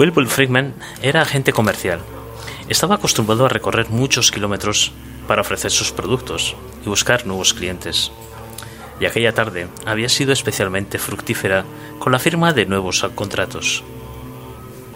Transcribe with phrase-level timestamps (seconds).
[0.00, 2.00] Wilbur Friedman era agente comercial.
[2.70, 4.92] Estaba acostumbrado a recorrer muchos kilómetros
[5.28, 8.10] para ofrecer sus productos y buscar nuevos clientes.
[9.00, 11.64] Y aquella tarde había sido especialmente fructífera
[11.98, 13.82] con la firma de nuevos contratos.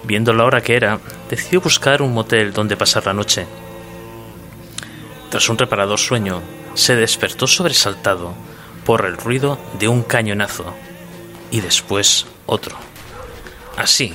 [0.04, 3.46] Viendo la hora que era, decidió buscar un motel donde pasar la noche.
[5.30, 6.42] Tras un reparador sueño,
[6.74, 8.34] se despertó sobresaltado
[8.84, 10.74] por el ruido de un cañonazo
[11.50, 12.76] y después otro.
[13.76, 14.14] Así,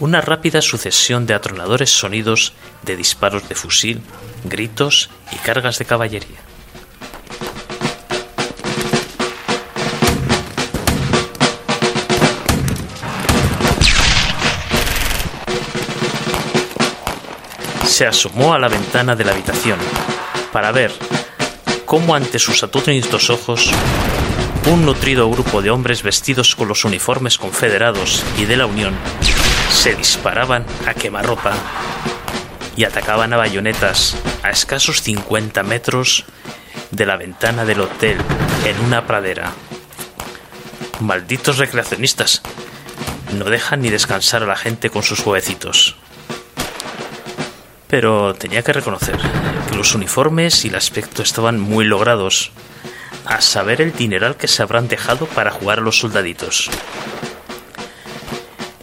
[0.00, 4.02] una rápida sucesión de atronadores sonidos de disparos de fusil,
[4.44, 6.49] gritos y cargas de caballería.
[18.00, 19.78] Se asomó a la ventana de la habitación
[20.54, 20.90] para ver
[21.84, 23.70] cómo ante sus atónitos ojos
[24.72, 28.94] un nutrido grupo de hombres vestidos con los uniformes confederados y de la Unión
[29.70, 31.52] se disparaban a quemarropa
[32.74, 36.24] y atacaban a bayonetas a escasos 50 metros
[36.92, 38.16] de la ventana del hotel
[38.64, 39.52] en una pradera.
[41.00, 42.40] Malditos recreacionistas.
[43.36, 45.96] No dejan ni descansar a la gente con sus jueguecitos.
[47.90, 49.18] Pero tenía que reconocer
[49.68, 52.52] que los uniformes y el aspecto estaban muy logrados,
[53.24, 56.70] a saber el dineral que se habrán dejado para jugar a los soldaditos.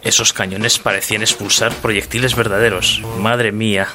[0.02, 3.02] Esos cañones parecían expulsar proyectiles verdaderos.
[3.18, 3.88] Madre mía,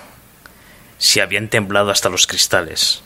[0.97, 3.03] si habían temblado hasta los cristales.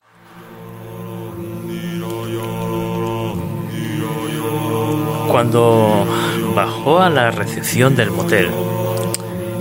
[5.30, 6.08] Cuando
[6.55, 8.50] bajó a la recepción del motel,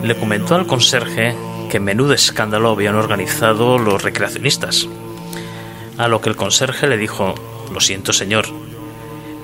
[0.02, 1.34] le comentó al conserje
[1.66, 4.88] que menudo escándalo habían organizado los recreacionistas.
[5.99, 7.34] A lo que el conserje le dijo,
[7.72, 8.47] lo siento señor,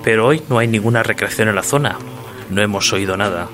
[0.03, 1.97] pero hoy no hay ninguna recreación en la zona,
[2.49, 3.47] no hemos oído nada.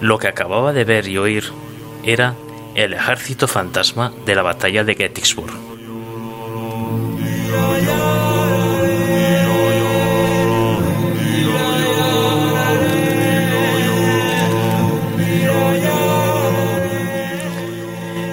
[0.00, 1.44] Lo que acababa de ver y oír
[2.04, 2.34] era
[2.74, 5.71] el ejército fantasma de la batalla de Gettysburg.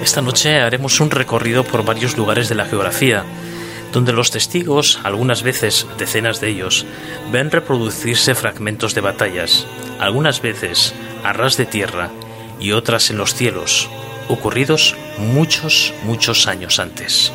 [0.09, 3.25] Esta noche haremos un recorrido por varios lugares de la geografía,
[3.93, 6.87] donde los testigos, algunas veces decenas de ellos,
[7.31, 9.67] ven reproducirse fragmentos de batallas,
[9.99, 12.09] algunas veces a ras de tierra
[12.59, 13.87] y otras en los cielos,
[14.29, 17.31] ocurridos muchos, muchos años antes.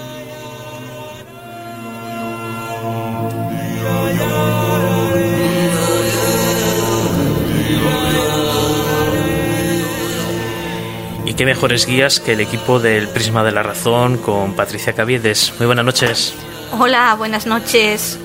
[11.34, 15.52] Y qué mejores guías que el equipo del Prisma de la Razón con Patricia Caviedes.
[15.58, 16.32] Muy buenas noches.
[16.78, 18.20] Hola, buenas noches.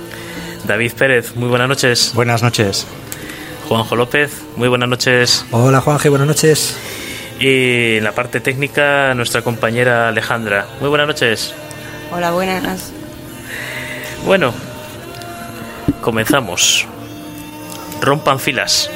[0.67, 2.11] David Pérez, muy buenas noches.
[2.13, 2.85] Buenas noches.
[3.67, 5.43] Juanjo López, muy buenas noches.
[5.49, 6.77] Hola Juanje, buenas noches.
[7.39, 10.67] Y en la parte técnica, nuestra compañera Alejandra.
[10.79, 11.55] Muy buenas noches.
[12.11, 12.91] Hola, buenas.
[14.23, 14.53] Bueno,
[16.03, 16.85] comenzamos.
[18.01, 18.87] Rompan filas.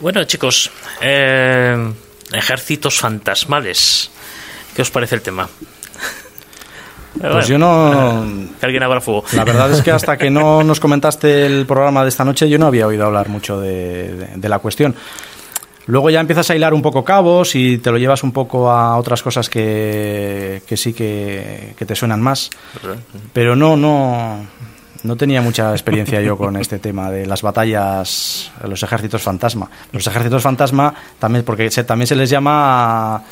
[0.00, 1.92] Bueno, chicos, eh,
[2.32, 4.10] ejércitos fantasmales.
[4.74, 5.48] ¿Qué os parece el tema?
[7.20, 8.24] Pues yo no.
[8.60, 9.24] Que alguien abra fuego.
[9.32, 12.58] La verdad es que hasta que no nos comentaste el programa de esta noche, yo
[12.58, 14.94] no había oído hablar mucho de, de- de la cuestión.
[15.86, 18.96] Luego ya empiezas a hilar un poco cabos y te lo llevas un poco a
[18.96, 22.50] otras cosas que, que sí que, que te suenan más.
[23.32, 24.46] Pero no, no,
[25.02, 29.70] no tenía mucha experiencia yo con este tema de las batallas, los ejércitos fantasma.
[29.92, 33.22] Los ejércitos fantasma también, porque se- también se les llama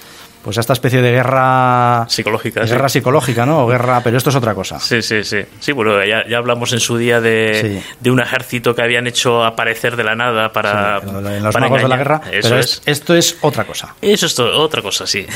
[0.43, 2.71] pues a esta especie de guerra Psicológica, sí.
[2.73, 3.65] guerra psicológica, ¿no?
[3.65, 4.79] O guerra, pero esto es otra cosa.
[4.79, 5.39] Sí, sí, sí.
[5.59, 7.95] Sí, bueno, ya, ya hablamos en su día de, Sí.
[8.01, 11.01] de un ejército que habían hecho aparecer de la nada para.
[11.01, 12.67] Sí, en los para magos de la guerra, Eso pero es.
[12.77, 13.95] es- esto es otra cosa.
[14.01, 15.27] Eso es otra cosa, sí.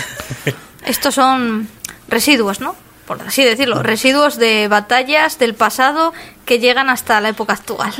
[0.86, 1.68] Estos son
[2.08, 2.74] residuos, ¿no?
[3.18, 6.12] Por así decirlo, residuos de batallas del pasado
[6.46, 7.92] que llegan hasta la época actual.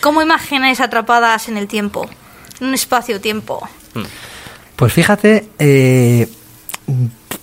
[0.00, 2.08] ¿Cómo imagináis atrapadas en el tiempo?
[2.60, 3.66] En un espacio-tiempo.
[4.76, 6.28] Pues fíjate, eh,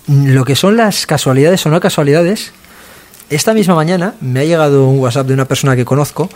[0.06, 2.52] lo que son las casualidades o no casualidades,
[3.30, 6.28] esta misma mañana me ha llegado un WhatsApp de una persona que conozco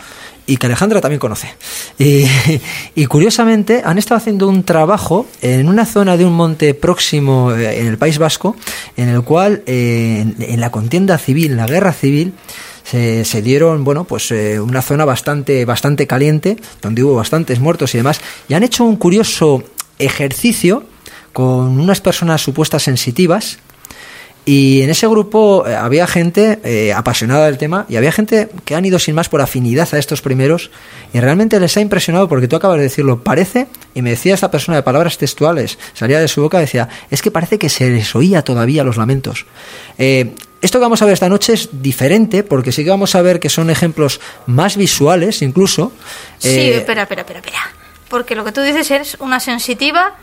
[0.45, 1.53] y que Alejandra también conoce.
[2.95, 7.79] Y, curiosamente han estado haciendo un trabajo en una zona de un monte próximo eh,
[7.81, 8.55] en el País Vasco,
[8.97, 12.33] en el cual eh, en, la contienda civil, en la guerra civil,
[12.83, 17.93] se, se dieron, bueno, pues eh, una zona bastante, bastante caliente, donde hubo bastantes muertos
[17.93, 19.63] y demás, y han hecho un curioso
[19.99, 20.83] ejercicio
[21.31, 23.59] con unas personas supuestas sensitivas
[24.45, 28.75] y en ese grupo eh, había gente eh, apasionada del tema y había gente que
[28.75, 30.69] han ido sin más por afinidad a estos primeros
[31.13, 34.51] y realmente les ha impresionado porque tú acabas de decirlo, parece, y me decía esta
[34.51, 38.13] persona de palabras textuales, salía de su boca, decía, es que parece que se les
[38.15, 39.45] oía todavía los lamentos.
[39.97, 43.21] Eh, esto que vamos a ver esta noche es diferente porque sí que vamos a
[43.21, 45.93] ver que son ejemplos más visuales incluso.
[46.39, 47.59] Sí, espera, espera, espera, espera.
[48.09, 50.15] Porque lo que tú dices es una sensitiva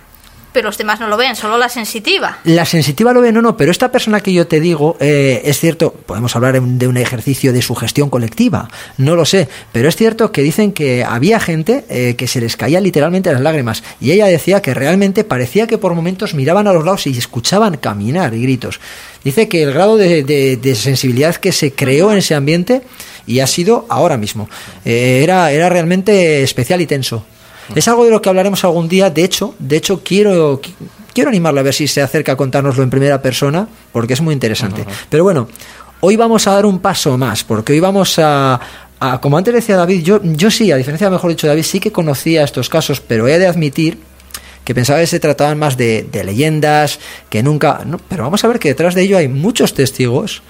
[0.53, 2.39] pero los demás no lo ven, solo la sensitiva.
[2.45, 5.59] La sensitiva lo ve, no, no, pero esta persona que yo te digo, eh, es
[5.59, 8.69] cierto, podemos hablar de un ejercicio de sugestión colectiva,
[8.99, 12.57] no lo sé, pero es cierto que dicen que había gente eh, que se les
[12.57, 16.73] caía literalmente las lágrimas, y ella decía que realmente parecía que por momentos miraban a
[16.73, 18.81] los lados y escuchaban caminar y gritos.
[19.25, 22.83] Dice que el grado de, de, sensibilidad que se creó en ese ambiente,
[23.27, 24.49] y ha sido ahora mismo,
[24.85, 27.25] eh, era, era realmente especial y tenso.
[27.75, 29.11] Es algo de lo que hablaremos algún día.
[29.11, 30.61] De hecho, de hecho quiero
[31.13, 34.33] quiero animarle a ver si se acerca a contárnoslo en primera persona, porque es muy
[34.33, 34.85] interesante.
[35.09, 35.49] Pero bueno,
[36.01, 38.61] hoy vamos a dar un paso más, porque hoy vamos a,
[38.99, 41.93] a, como antes decía David, yo, yo sí, a diferencia, mejor dicho, David, sí que
[41.93, 43.99] conocía estos casos, pero he de admitir
[44.65, 47.81] que pensaba que se trataban más de, de leyendas, que nunca...
[47.87, 50.43] No, pero vamos a ver que detrás de ello hay muchos testigos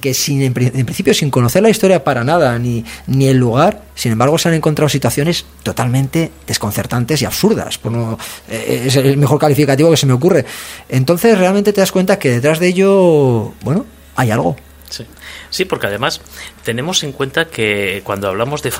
[0.00, 4.12] que sin, en, principio sin conocer la historia para nada ni, ni el lugar, sin
[4.12, 7.78] embargo se han encontrado situaciones totalmente desconcertantes y absurdas.
[7.78, 8.18] Por no,
[8.48, 10.44] eh, es el mejor calificativo que se me ocurre.
[10.88, 13.86] Entonces realmente te das cuenta que detrás de ello, bueno,
[14.16, 14.56] hay algo.
[14.90, 15.06] Sí.
[15.50, 16.20] sí, porque además
[16.64, 18.72] tenemos en cuenta que cuando hablamos de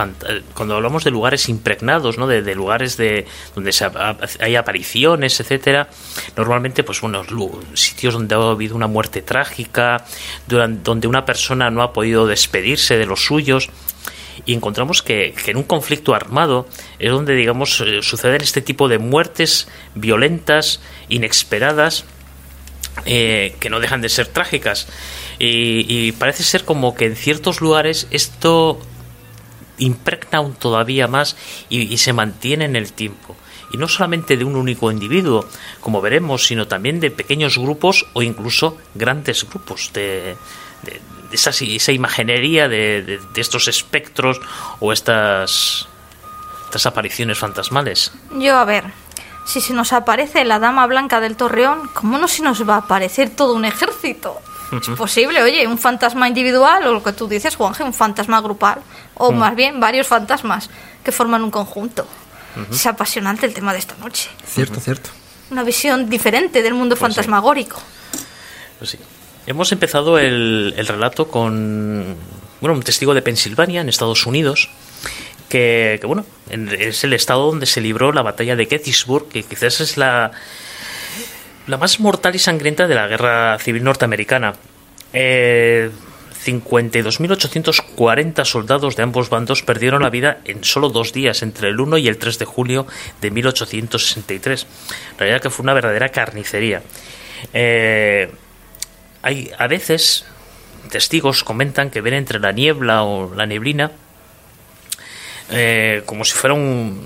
[0.55, 2.27] cuando hablamos de lugares impregnados, ¿no?
[2.27, 3.89] de, lugares de donde se,
[4.41, 5.89] hay apariciones, etcétera,
[6.37, 7.23] normalmente pues bueno,
[7.75, 10.05] sitios donde ha habido una muerte trágica,
[10.49, 13.71] donde una persona no ha podido despedirse de los suyos
[14.47, 16.67] y encontramos que, que, en un conflicto armado
[16.99, 22.05] es donde digamos eh, suceden este tipo de muertes violentas, inesperadas,
[23.07, 24.89] eh, que no dejan de ser trágicas.
[25.41, 28.79] Y, y, parece ser como que en ciertos lugares esto
[29.81, 31.37] impregna aún todavía más
[31.69, 33.37] y, se mantiene en el tiempo.
[33.73, 35.47] Y no solamente de un único individuo,
[35.81, 40.37] como veremos, sino también de pequeños grupos o incluso grandes grupos de,
[40.83, 41.01] de, de
[41.37, 44.41] esa, esa, imaginería de, de, estos espectros
[44.81, 45.89] o estas,
[46.67, 48.13] estas apariciones fantasmales.
[48.33, 48.85] Yo, a ver,
[49.47, 52.79] si se nos aparece la dama blanca del torreón, ¿cómo no se nos va a
[52.79, 54.41] aparecer todo un ejército?
[54.73, 58.79] Es posible, oye, un fantasma individual o lo que tú dices, Juanje, un fantasma grupal,
[59.15, 59.37] o uh -huh.
[59.37, 60.71] más bien varios fantasmas
[61.05, 62.07] que forman un conjunto.
[62.57, 62.75] Uh -huh.
[62.75, 64.31] Es apasionante el tema de esta noche.
[64.47, 64.85] Cierto, uh -huh.
[64.85, 65.11] cierto.
[65.51, 67.79] Una visión diferente del mundo pues fantasmagórico.
[67.79, 68.25] Sí.
[68.79, 68.99] Pues sí.
[69.47, 72.17] Hemos empezado el, el relato con
[72.61, 74.69] bueno, un testigo de Pensilvania, en Estados Unidos,
[75.49, 79.81] que, que, bueno, es el estado donde se libró la batalla de Gettysburg, que quizás
[79.81, 80.31] es la,
[81.67, 84.55] la más mortal y sangrienta de la guerra civil norteamericana.
[85.12, 85.91] Eh,
[86.45, 91.99] 52.840 soldados de ambos bandos perdieron la vida en solo dos días, entre el 1
[91.99, 92.87] y el 3 de julio
[93.21, 94.67] de 1863.
[95.12, 96.83] La realidad que fue una verdadera carnicería.
[97.52, 98.31] Eh,
[99.23, 100.25] hay a veces
[100.90, 103.93] testigos comentan que ven entre la niebla o la neblina
[105.50, 107.02] eh, como si fuera un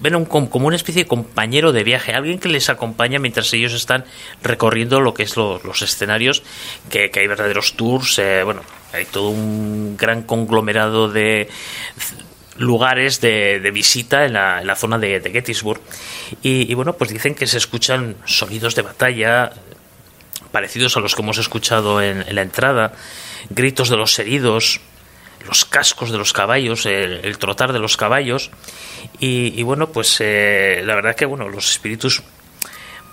[0.00, 3.74] ven un, como una especie de compañero de viaje, alguien que les acompaña mientras ellos
[3.74, 4.04] están
[4.42, 6.42] recorriendo lo que es lo, los escenarios,
[6.90, 8.62] que, hay verdaderos tours, eh, bueno,
[8.92, 11.48] hay todo un gran conglomerado de
[12.56, 15.80] lugares de, visita en la, zona de, de Gettysburg.
[16.42, 19.52] Y, bueno, pues dicen que se escuchan sonidos de batalla
[20.50, 22.92] parecidos a los que hemos escuchado en, en la entrada,
[23.50, 24.80] gritos de los heridos,
[25.46, 28.50] los cascos de los caballos, el trotar de los caballos.
[29.18, 32.22] Y, bueno, pues eh, la verdad que bueno, los espíritus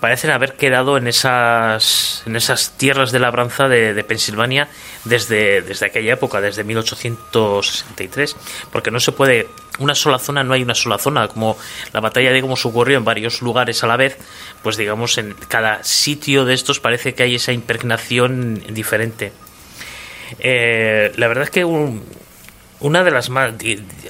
[0.00, 4.68] parecen haber quedado en esas, en esas tierras de labranza de, de Pensilvania
[5.04, 8.36] desde, desde aquella época, desde 1863,
[8.70, 11.56] porque no se puede, una sola zona, no hay una sola zona, como
[11.92, 14.18] la batalla, digamos, ocurrió en varios lugares a la vez,
[14.62, 19.32] pues digamos, en cada sitio de estos parece que hay esa impregnación diferente.
[20.40, 22.04] Eh, la verdad es que un,
[22.80, 23.54] una de las más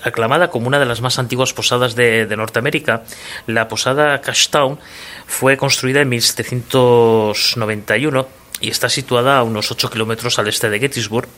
[0.02, 3.04] aclamada como una de las más antiguas posadas de, Norteamérica,
[3.46, 4.80] la posada Cashtown
[5.26, 8.28] fue construida en 1791
[8.60, 11.28] y está situada a unos 8 kilómetros al este de Gettysburg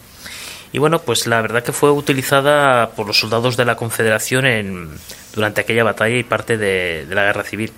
[0.73, 4.90] Y bueno, pues la verdad que fue utilizada por los soldados de la Confederación en,
[5.35, 7.73] durante aquella batalla y parte de, de la guerra civil.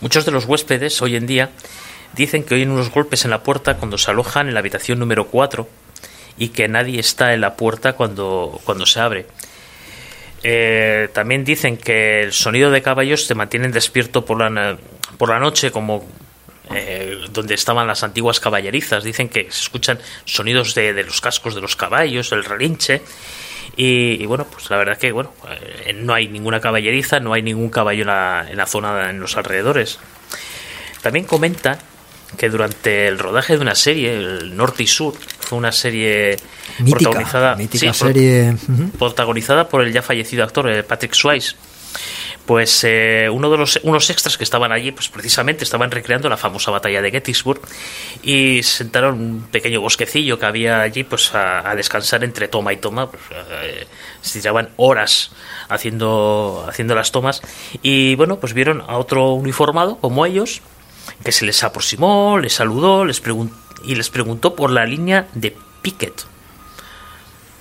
[0.00, 1.50] Muchos de los huéspedes hoy en día
[2.14, 5.26] dicen que oyen unos golpes en la puerta cuando se alojan en la habitación número
[5.26, 5.81] 4
[6.38, 9.26] y que nadie está en la puerta cuando, cuando se abre.
[10.42, 14.76] Eh, también dicen que el sonido de caballos se mantienen despierto por la,
[15.16, 16.04] por la noche como
[16.74, 19.04] eh, donde estaban las antiguas caballerizas.
[19.04, 23.02] Dicen que se escuchan sonidos de, de los cascos de los caballos, el relinche.
[23.76, 27.70] Y, bueno, pues la verdad que bueno, eh, no hay ninguna caballeriza, no hay ningún
[27.70, 29.98] caballo en la, en la zona, en los alrededores.
[31.00, 31.78] También comenta
[32.36, 36.36] que durante el rodaje de una serie, el Norte y Sur, fue una serie
[36.78, 38.56] mítica, protagonizada, mítica sí, serie.
[38.98, 41.56] protagonizada por el ya fallecido actor eh, Patrick Swayze.
[42.46, 46.36] Pues eh, uno de los unos extras que estaban allí, pues precisamente estaban recreando la
[46.36, 47.60] famosa batalla de Gettysburg
[48.22, 52.72] y se sentaron un pequeño bosquecillo que había allí, pues a, a descansar entre toma
[52.72, 53.10] y toma.
[53.10, 53.22] Pues,
[53.62, 53.86] eh,
[54.22, 55.30] se tiraban horas
[55.68, 57.42] haciendo haciendo las tomas
[57.82, 60.62] y bueno, pues vieron a otro uniformado como ellos
[61.24, 63.22] que se les aproximó, les saludó, les
[63.84, 66.26] y les preguntó por la línea de Pickett.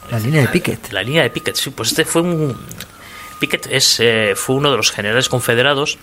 [0.09, 0.87] La línea de Pickett.
[0.91, 2.57] La, la línea de Pickett, sí, pues este fue un
[3.41, 5.97] Pickett es, eh, fue uno de los generales confederados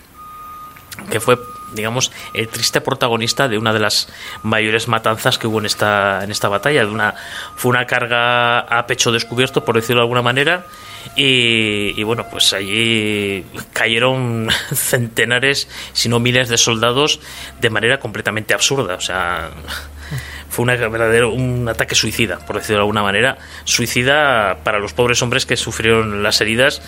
[1.11, 1.39] que fue,
[1.73, 4.09] digamos, el triste protagonista de una de las
[4.43, 6.85] mayores matanzas que hubo en esta, en esta batalla.
[6.85, 7.15] De una,
[7.55, 10.67] fue una carga a pecho descubierto, por decirlo de alguna manera,
[11.17, 17.21] y, y, bueno, pues allí cayeron centenares, si no miles de soldados
[17.61, 18.95] de manera completamente absurda.
[18.95, 19.51] O sea,
[20.49, 23.39] fue una verdadero, un ataque suicida, por decirlo de alguna manera.
[23.65, 26.83] Suicida para los pobres hombres que sufrieron las heridas,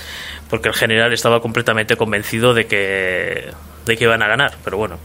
[0.49, 3.51] porque el general estaba completamente convencido de que,
[3.87, 4.55] de que iban a ganar.
[4.65, 4.99] Pero bueno.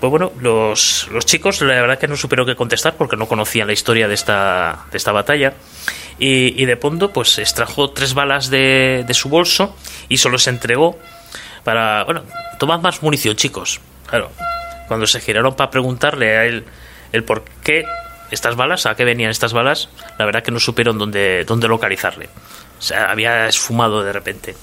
[0.00, 3.66] Pues bueno, los, los chicos la verdad que no supieron qué contestar porque no conocían
[3.66, 5.54] la historia de esta, de esta batalla.
[6.18, 9.76] Y, y de fondo, pues extrajo tres balas de, de su bolso
[10.08, 10.98] y solo se entregó
[11.62, 12.22] para, bueno,
[12.58, 13.80] tomad más munición, chicos.
[14.06, 14.30] Claro,
[14.88, 16.64] cuando se giraron para preguntarle a él
[17.12, 17.84] el por qué
[18.30, 22.28] estas balas, a qué venían estas balas, la verdad que no supieron dónde, dónde localizarle.
[22.78, 24.54] O sea, había esfumado de repente.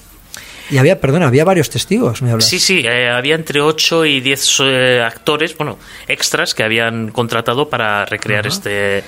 [0.70, 2.48] Y había, perdona, había varios testigos, me hablas.
[2.48, 7.68] Sí, sí, eh, había entre 8 y 10 eh, actores, bueno, extras que habían contratado
[7.68, 9.04] para recrear este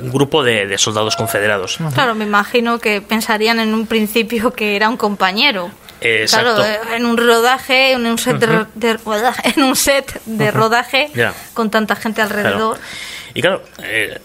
[0.00, 1.78] un grupo de, de, soldados confederados.
[1.94, 5.70] Claro, me imagino que pensarían en un principio que era un compañero.
[6.00, 6.56] Exacto.
[6.56, 8.66] Claro, eh, en un rodaje, en un set uh -huh.
[8.74, 10.52] de, rodaje, en un set de uh -huh.
[10.52, 11.34] rodaje yeah.
[11.54, 12.76] con tanta gente alrededor.
[12.76, 12.88] Claro.
[13.34, 14.20] Y claro, eh,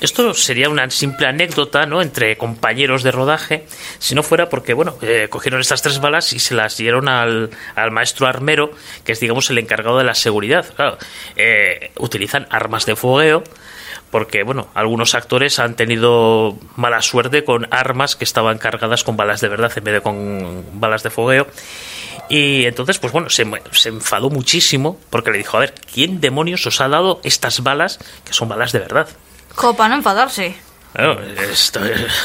[0.00, 2.00] esto sería una simple anécdota, ¿no?
[2.00, 3.66] Entre compañeros de rodaje,
[3.98, 7.50] si no fuera porque, bueno, eh, cogieron estas tres balas y se las dieron al,
[7.74, 8.70] al, maestro armero,
[9.04, 10.64] que es, digamos, el encargado de la seguridad.
[10.74, 10.96] Claro,
[11.36, 13.44] eh, utilizan armas de fogueo,
[14.10, 19.40] porque, bueno, algunos actores han tenido mala suerte con armas que estaban cargadas con balas
[19.40, 21.46] de verdad en vez de con balas de fogueo.
[22.28, 26.64] Y entonces, pues bueno, se, se, enfadó muchísimo porque le dijo, a ver, ¿quién demonios
[26.66, 29.08] os ha dado estas balas que son balas de verdad?
[29.54, 30.56] Copa, no enfadarse.
[31.52, 31.80] Esto,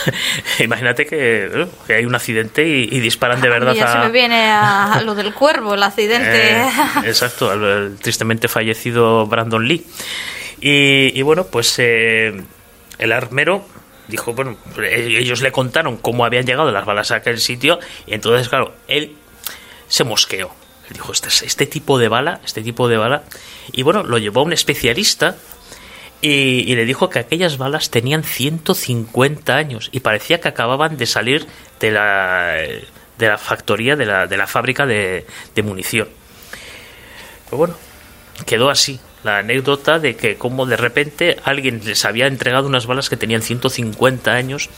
[0.60, 3.74] imagínate que, que, hay un accidente y, y disparan de verdad.
[3.74, 3.92] Ya a...
[3.92, 6.26] se me viene a, lo del cuervo, el accidente.
[6.66, 9.86] Eh, exacto, el, tristemente fallecido Brandon Lee.
[10.68, 12.44] Y, bueno, pues eh,
[12.98, 13.64] el armero
[14.08, 18.50] dijo, bueno, ellos le contaron cómo habían llegado las balas a aquel sitio y entonces,
[18.50, 19.16] claro, él
[19.88, 20.50] se mosqueó.
[20.88, 23.26] Él dijo, este, este tipo de bala, este tipo de bala.
[23.74, 25.36] Y bueno, lo llevó a un especialista
[26.20, 31.46] y, le dijo que aquellas balas tenían 150 años y parecía que acababan de salir
[31.80, 32.56] de la,
[33.20, 36.10] de la factoría, de la, de la fábrica de, de munición.
[37.52, 37.76] Pues bueno,
[38.48, 43.10] quedó así la anécdota de que como de repente alguien les había entregado unas balas
[43.10, 44.70] que tenían 150 años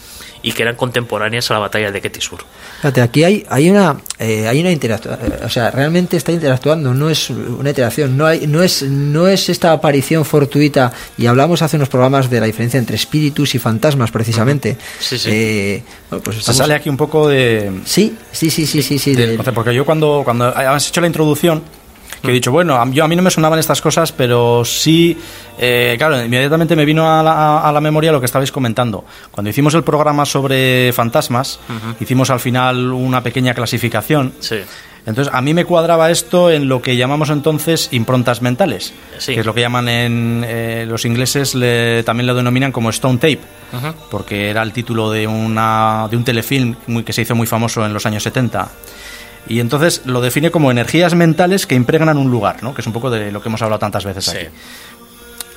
[0.42, 2.46] y que eran contemporáneas a la batalla de Gettysburg.
[2.78, 7.10] Fíjate, aquí hay, hay una eh, hay una interacción, o sea, realmente está interactuando, no
[7.10, 11.76] es una interacción, no hay, no es no es esta aparición fortuita y hablamos hace
[11.76, 14.78] unos programas de la diferencia entre espíritus y fantasmas precisamente.
[15.00, 15.30] Sí, sí.
[15.30, 16.56] Eh, bueno, pues estamos...
[16.56, 19.38] Se sale aquí un poco de Sí, sí, sí, sí, sí, sí, de...
[19.54, 21.62] porque yo cuando cuando has hecho la introducción
[22.22, 25.18] que he dicho, bueno, yo a mí no me sonaban estas cosas, pero sí,
[25.58, 29.06] eh, claro, inmediatamente me vino a la, a la, memoria lo que estabais comentando.
[29.32, 31.96] Cuando hicimos el programa sobre fantasmas, uh -huh.
[32.00, 34.34] hicimos al final una pequeña clasificación.
[34.40, 34.58] Sí.
[35.08, 39.34] Entonces, a mí me cuadraba esto en lo que llamamos entonces improntas mentales, sí.
[39.34, 43.18] que es lo que llaman en eh, los ingleses, le, también lo denominan como Stone
[43.18, 43.40] Tape,
[43.72, 43.94] uh -huh.
[44.12, 47.86] porque era el título de, una, de un telefilm muy, que se hizo muy famoso
[47.86, 48.70] en los años 70.
[49.50, 52.74] Y entonces lo define como energías mentales que impregnan un lugar, ¿no?
[52.74, 54.38] que es un poco de lo que hemos hablado tantas veces sí.
[54.38, 54.48] aquí.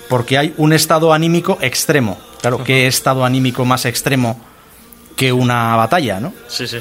[0.09, 2.19] Porque hay un estado anímico extremo.
[2.41, 4.41] Claro, qué estado anímico más extremo
[5.17, 6.33] que una batalla, ¿no?
[6.49, 6.79] Sí, sí.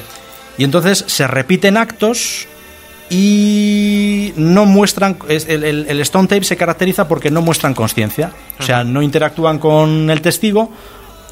[0.58, 2.46] Y entonces se repiten actos
[3.10, 5.18] y no muestran.
[5.28, 8.32] es- El, el- el Stone Tape se caracteriza porque no muestran conciencia.
[8.58, 10.70] O sea, no interactúan con el testigo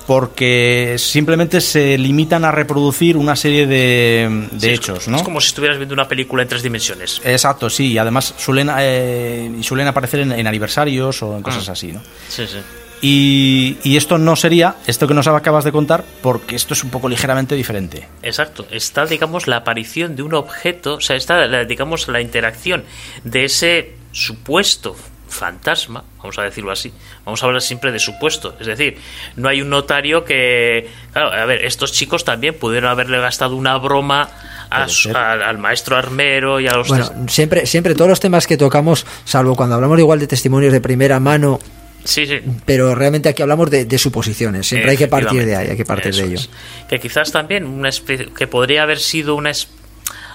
[0.08, 5.18] porque simplemente se limitan a reproducir una serie de, de Sí, es- hechos, ¿no?
[5.18, 7.20] Es como si estuvieras viendo una película en tres dimensiones.
[7.24, 11.72] Exacto, sí, y además suelen, eh, suelen aparecer en, en aniversarios o en cosas Ah.
[11.72, 12.00] así, ¿no?
[12.26, 12.56] Sí, sí.
[13.02, 16.88] Y, y esto no sería, esto que nos acabas de contar, porque esto es un
[16.90, 18.08] poco ligeramente diferente.
[18.22, 22.82] Exacto, está, digamos, la aparición de un objeto, o sea, está, digamos, la interacción
[23.24, 24.96] de ese supuesto
[25.28, 26.92] fantasma, vamos a decirlo así,
[27.24, 28.96] vamos a hablar siempre de supuesto, es decir,
[29.36, 33.76] no hay un notario que, claro, a ver, estos chicos también pudieron haberle gastado una
[33.78, 34.28] broma
[34.70, 36.88] a al, maestro armero y a los...
[36.88, 40.80] Bueno, siempre, siempre todos los temas que tocamos, salvo cuando hablamos igual de testimonios de
[40.80, 41.58] primera mano,
[42.04, 42.40] sí, sí.
[42.64, 44.66] pero realmente aquí hablamos de, de suposiciones.
[44.66, 46.34] Siempre hay que partir de ahí, hay que partir de ello.
[46.34, 46.50] Es.
[46.88, 49.50] Que quizás también una especie, que podría haber sido una,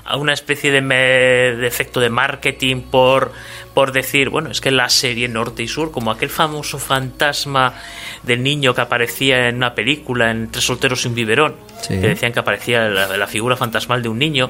[0.06, 3.32] es- una especie de, me- de efecto de marketing por,
[3.74, 7.74] por decir, bueno, es que la serie Norte y Sur, como aquel famoso fantasma
[8.24, 11.90] del niño que aparecía en una película en Tres solteros y un biberón, Sí.
[12.00, 14.50] que decían que aparecía la, la figura fantasmal de un niño,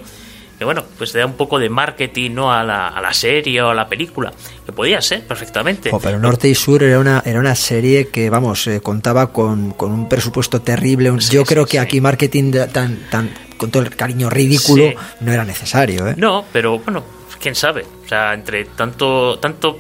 [0.60, 2.54] que bueno, pues da un poco de marketing ¿no?
[2.54, 4.32] a, la, a la serie o a la película,
[4.66, 5.90] que podía ser perfectamente.
[5.90, 9.72] Jo, pero Norte y Sur era una, era una serie que, vamos, eh, contaba con,
[9.72, 11.12] con un presupuesto terrible.
[11.22, 13.32] Sí, Yo sí, creo que aquí marketing tan, tan,
[13.64, 14.96] con todo el cariño ridículo Sí.
[15.22, 16.06] no era necesario.
[16.10, 16.16] ¿eh?
[16.18, 17.02] No, pero bueno,
[17.40, 17.86] quién sabe.
[18.06, 19.80] O sea, entre tanto, tanto,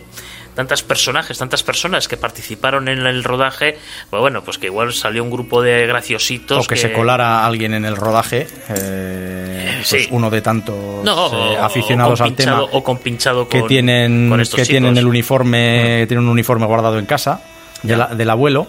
[0.55, 3.77] tantas personajes, tantas personas que participaron en el rodaje,
[4.09, 7.73] pues bueno, pues que igual salió un grupo de graciositos O que, se colara alguien
[7.73, 10.07] en el rodaje, eh, pues Sí.
[10.11, 14.57] uno de tantos no, eh, aficionados al tema o compinchado que con, tienen con estos
[14.59, 17.41] que tienen el uniforme, tienen un uniforme guardado en casa
[17.81, 18.65] de la- del abuelo.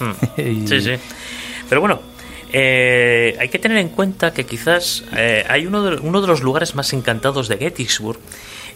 [0.00, 0.40] Mm.
[0.40, 0.92] Y- Sí, sí.
[1.68, 2.00] Pero bueno,
[2.52, 6.42] eh, hay que tener en cuenta que quizás eh, hay uno de, uno de los
[6.42, 8.18] lugares más encantados de Gettysburg,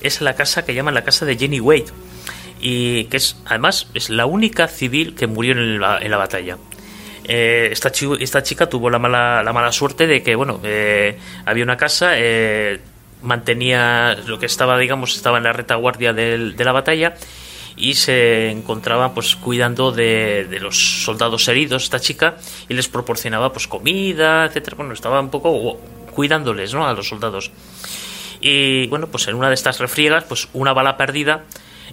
[0.00, 1.86] es la casa que llaman la casa de Jenny Wade,
[2.60, 6.56] y que es además es la única civil que murió en la, batalla.
[7.24, 11.64] Eh, esta, esta chica tuvo la mala, la mala suerte de que, bueno, eh, había
[11.64, 12.80] una casa, eh,
[13.22, 17.14] mantenía lo que estaba, digamos, estaba en la retaguardia de la batalla
[17.76, 22.36] y se encontraba pues cuidando de, de los soldados heridos esta chica
[22.68, 25.78] y les proporcionaba pues comida etcétera bueno estaba un poco
[26.12, 27.50] cuidándoles no a los soldados
[28.40, 31.44] y bueno pues en una de estas refriegas pues una bala perdida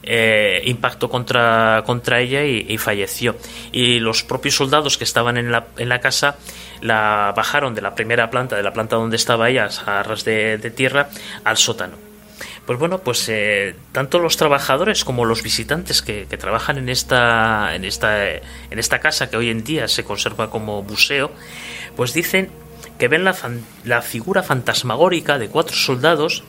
[0.04, 3.36] eh, impactó contra, contra ella y, falleció.
[3.72, 6.38] Y los propios soldados que estaban en la, en la casa
[6.82, 10.74] la bajaron de la primera planta, de la planta donde estaba ella, a ras de
[10.76, 11.10] tierra,
[11.44, 12.11] al sótano.
[12.66, 17.86] Pues bueno, pues eh, tanto los trabajadores como los visitantes que, trabajan en esta, en,
[17.86, 18.42] esta, en
[18.78, 21.32] esta casa que hoy en día se conserva como museo,
[21.96, 22.50] pues dicen
[23.00, 26.44] que ven la figura fantasmagórica de cuatro soldados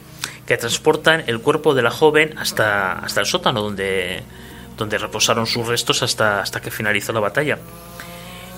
[0.47, 4.23] que transportan el cuerpo de la joven hasta, hasta el sótano donde,
[4.77, 7.59] donde reposaron sus restos hasta, hasta que finalizó la batalla.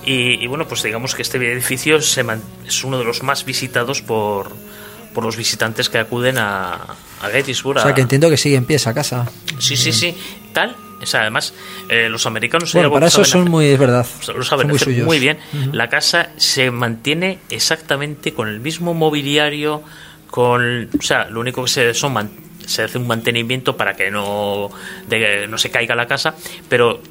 [0.04, 3.44] Y, y bueno, pues digamos que este edificio se man- es uno de los más
[3.44, 4.50] visitados por,
[5.14, 7.78] por los visitantes que acuden a, a Gettysburg.
[7.78, 9.26] O sea a- que entiendo que sigue en pie esa casa.
[9.58, 10.14] Sí, sí, sí.
[10.52, 10.76] Tal.
[11.02, 11.52] O sea, además,
[11.88, 14.06] eh, los americanos Bueno, para eso son hacer- muy, es verdad.
[14.34, 15.06] lo saben muy hacer suyos.
[15.06, 15.38] muy bien.
[15.72, 19.82] La casa se mantiene exactamente con el mismo mobiliario,
[20.30, 22.30] con, o sea, lo único que se son man-
[22.66, 24.70] se hace un mantenimiento para que no
[25.06, 26.34] de- no se caiga la casa,
[26.68, 27.02] pero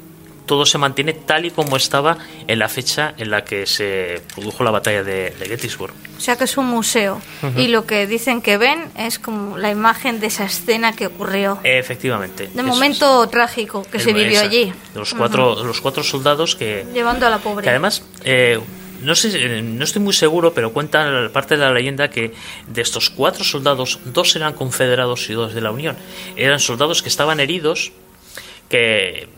[0.46, 4.62] todo se mantiene tal y como estaba en la fecha en la que se produjo
[4.64, 5.94] la batalla de, de Gettysburg.
[6.16, 7.20] O sea que es un museo.
[7.56, 11.58] Y lo que dicen que ven es como la imagen de esa escena que ocurrió.
[11.64, 12.48] Efectivamente.
[12.54, 14.72] De momento trágico que se vivió esa- allí.
[14.94, 17.64] Los cuatro, los cuatro soldados que, Llevando a la pobre.
[17.64, 18.60] Que además, eh,
[19.02, 22.32] no sé, eh, no estoy muy seguro, pero cuenta parte de la leyenda que
[22.68, 25.96] de estos cuatro soldados, dos eran confederados y dos de la Unión.
[26.36, 27.92] Eran soldados que estaban heridos,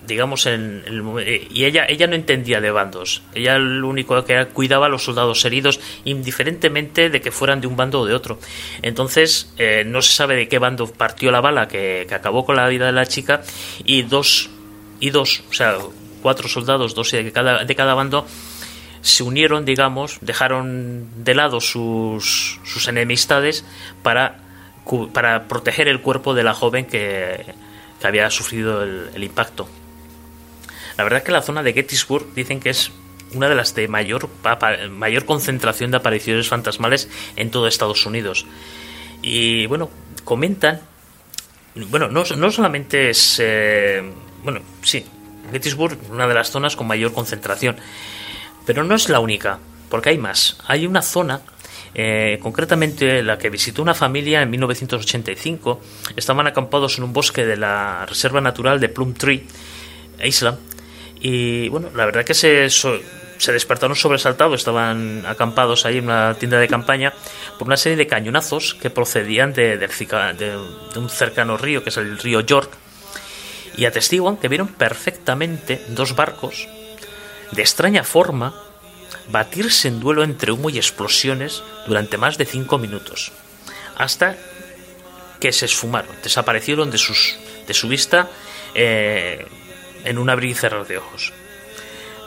[0.06, 3.22] digamos en el eh, y ella ella no entendía de bandos.
[3.34, 7.76] Ella lo único que cuidaba a los soldados heridos indiferentemente de que fueran de un
[7.76, 8.38] bando o de otro.
[8.82, 12.56] Entonces eh, no se sabe de qué bando partió la bala que, que acabó con
[12.56, 13.42] la vida de la chica
[13.84, 14.50] y dos
[15.00, 15.76] y dos o sea
[16.22, 18.26] cuatro soldados dos de cada de cada bando
[19.02, 23.64] se unieron, digamos, dejaron de lado sus, sus enemistades
[24.02, 24.40] para,
[25.12, 27.54] para proteger el cuerpo de la joven que,
[28.06, 29.68] había sufrido el, impacto.
[30.96, 32.90] La verdad es que la zona de Gettysburg dicen que es
[33.34, 34.28] una de las de mayor,
[34.90, 38.46] mayor concentración de apariciones fantasmales en todo Estados Unidos.
[39.22, 39.90] Y bueno,
[40.24, 40.80] comentan
[41.90, 43.36] bueno, no, no solamente es.
[43.38, 44.02] eh,
[44.42, 45.04] bueno, sí.
[45.52, 47.76] Gettysburg, una de las zonas con mayor concentración.
[48.64, 49.58] Pero no es la única,
[49.90, 50.58] porque hay más.
[50.66, 51.42] Hay una zona
[51.98, 55.80] eh, concretamente la que visitó una familia en 1985.
[56.14, 59.46] Estaban acampados en un bosque de la Reserva Natural de Plum Tree
[60.22, 60.58] Island.
[61.22, 66.58] Y bueno, la verdad que se, se despertaron sobresaltados, estaban acampados ahí en una tienda
[66.58, 67.14] de campaña
[67.58, 70.58] por una serie de cañonazos que procedían de, de
[70.96, 72.70] un cercano río, que es el río York,
[73.74, 76.68] y atestiguan que vieron perfectamente dos barcos
[77.52, 78.65] de extraña forma
[79.28, 83.32] batirse en duelo entre humo y explosiones durante más de cinco minutos,
[83.96, 84.36] hasta
[85.40, 87.36] que se esfumaron, desaparecieron de, sus,
[87.66, 88.28] de su vista
[88.74, 89.46] eh,
[90.04, 91.32] en un abrir y cerrar de ojos.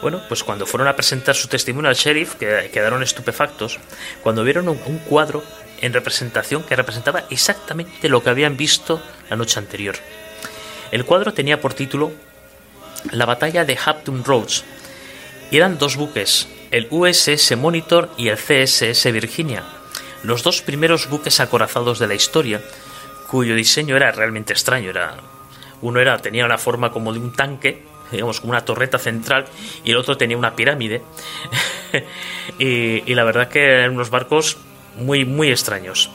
[0.01, 3.79] Bueno, pues cuando fueron a presentar su testimonio al sheriff, que quedaron estupefactos,
[4.23, 5.43] cuando vieron un, un cuadro
[5.81, 9.95] en representación que representaba exactamente lo que habían visto la noche anterior.
[10.91, 12.11] El cuadro tenía por título
[13.11, 14.63] La batalla de Hampton Roads
[15.51, 19.63] y eran dos buques, el USS Monitor y el CSS Virginia,
[20.23, 22.61] los dos primeros buques acorazados de la historia,
[23.29, 24.89] cuyo diseño era realmente extraño.
[24.89, 25.15] Era,
[25.81, 29.45] uno era, tenía una forma como de un tanque, digamos como una torreta central,
[29.83, 31.01] y el otro tenía una pirámide.
[32.59, 34.57] y, la verdad que eran unos barcos
[34.97, 36.09] muy, muy extraños.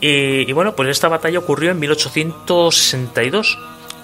[0.00, 3.58] Y, y, bueno, pues esta batalla ocurrió en 1862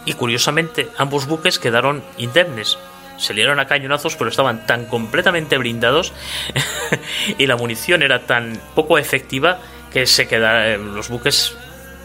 [0.05, 2.79] y curiosamente ambos buques quedaron indemnes
[3.17, 6.13] se dieron a cañonazos, pero estaban tan completamente blindados
[7.39, 9.59] y la munición era tan poco efectiva
[9.93, 11.57] que se quedaron, los buques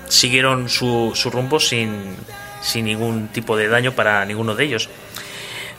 [0.08, 2.16] siguieron su, su rumbo sin,
[2.62, 4.90] sin ningún tipo de daño para ninguno de ellos.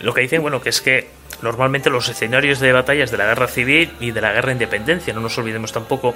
[0.01, 1.09] Lo que dicen, bueno, que es que
[1.43, 5.13] normalmente los escenarios de batallas de la guerra civil y de la guerra de independencia,
[5.13, 6.15] no nos olvidemos tampoco,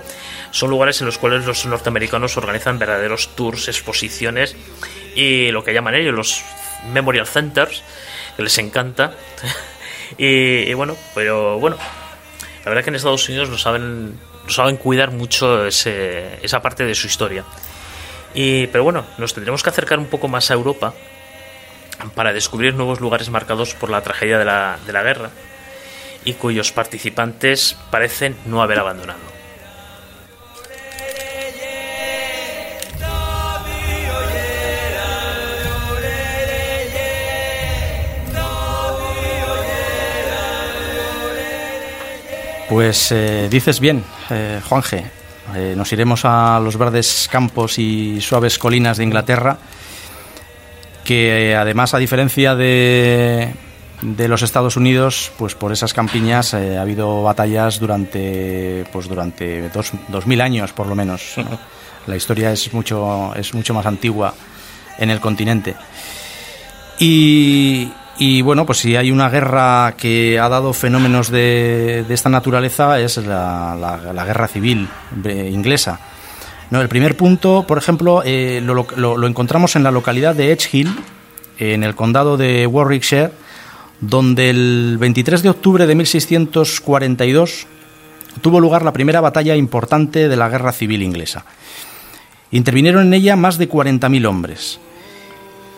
[0.50, 4.56] son lugares en los cuales los norteamericanos organizan verdaderos tours, exposiciones
[5.14, 6.44] y lo que llaman ellos los
[6.92, 7.82] memorial centers,
[8.36, 9.12] que les encanta.
[10.18, 11.76] y, bueno, pero bueno,
[12.64, 16.84] la verdad que en Estados Unidos no saben, no saben cuidar mucho ese, esa parte
[16.84, 17.44] de su historia.
[18.34, 20.94] Y, pero bueno, nos tendremos que acercar un poco más a Europa
[22.14, 25.30] para descubrir nuevos lugares marcados por la tragedia de la, de la guerra
[26.24, 29.35] y cuyos participantes parecen no haber abandonado.
[42.68, 45.04] Pues eh, dices bien, eh, Juanje.
[45.54, 49.58] Eh, nos iremos a los verdes campos y suaves colinas de Inglaterra,
[51.04, 53.54] que además, a diferencia de,
[54.02, 60.26] de los Estados Unidos, pues por esas campiñas ha habido batallas durante, pues durante dos,
[60.26, 61.36] mil años, por lo menos.
[62.08, 64.34] La historia es mucho, es mucho más antigua
[64.98, 65.76] en el continente.
[66.98, 72.98] Y, y bueno, pues si hay una guerra que ha dado fenómenos de, esta naturaleza
[72.98, 74.88] es la, guerra civil
[75.24, 76.00] inglesa.
[76.70, 80.96] No, el primer punto, por ejemplo, eh, lo, encontramos en la localidad de Edge Hill,
[81.58, 83.30] en el condado de Warwickshire,
[84.00, 87.66] donde el 23 de octubre de 1642
[88.40, 91.44] tuvo lugar la primera batalla importante de la guerra civil inglesa.
[92.50, 94.80] Intervinieron en ella más de 40.000 hombres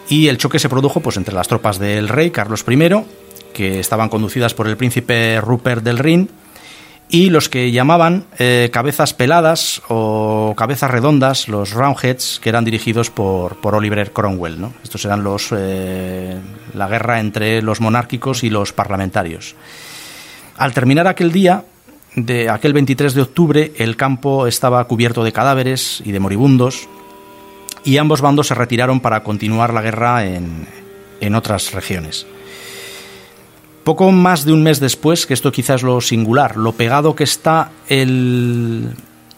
[0.08, 3.04] y el choque se produjo pues, entre las tropas del rey Carlos I,
[3.52, 6.30] que estaban conducidas por el príncipe Rupert del Rin,
[7.10, 13.10] y los que llamaban eh, cabezas peladas o cabezas redondas, los Roundheads, que eran dirigidos
[13.10, 14.60] por, Oliver Cromwell.
[14.60, 14.74] ¿no?
[14.82, 16.36] Estos eran los, eh,
[16.74, 19.54] la guerra entre los monárquicos y los parlamentarios.
[20.58, 21.64] Al terminar aquel día,
[22.14, 26.88] de aquel 23 de octubre, el campo estaba cubierto de cadáveres y de moribundos,
[27.84, 30.66] y ambos bandos se retiraron para continuar la guerra en,
[31.20, 32.26] en otras regiones.
[33.84, 37.24] Poco más de un mes después, que esto quizás es lo singular, lo pegado que
[37.24, 38.94] está el,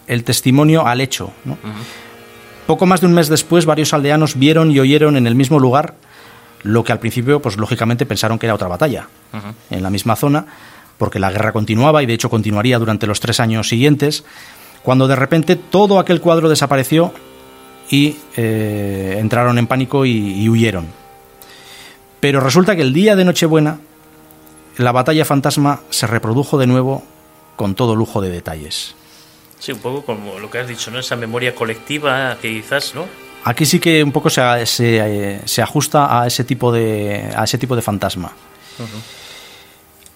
[0.07, 1.31] el testimonio al hecho.
[2.67, 5.95] Poco más de un mes después, varios aldeanos vieron y oyeron en el mismo lugar
[6.63, 9.07] lo que al principio, pues lógicamente pensaron que era otra batalla,
[9.69, 10.45] en la misma zona,
[10.97, 14.25] porque la guerra continuaba y de hecho continuaría durante los tres años siguientes,
[14.83, 17.13] cuando de repente todo aquel cuadro desapareció
[17.91, 20.87] y eh, entraron en pánico y, huyeron.
[22.21, 23.79] Pero resulta que el día de Nochebuena
[24.77, 27.03] la batalla fantasma se reprodujo de nuevo
[27.57, 28.95] con todo lujo de detalles.
[29.59, 30.99] Sí, un poco como lo que has dicho, ¿no?
[30.99, 33.05] Esa memoria colectiva que quizás, ¿no?
[33.43, 37.57] Aquí sí que un poco se, se, se ajusta a ese tipo de, a ese
[37.57, 38.31] tipo de fantasma.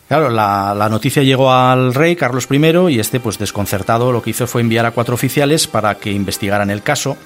[0.07, 4.29] Claro, la, la, noticia llegó al rey Carlos I y este, pues desconcertado, lo que
[4.29, 7.17] hizo fue enviar a cuatro oficiales para que investigaran el caso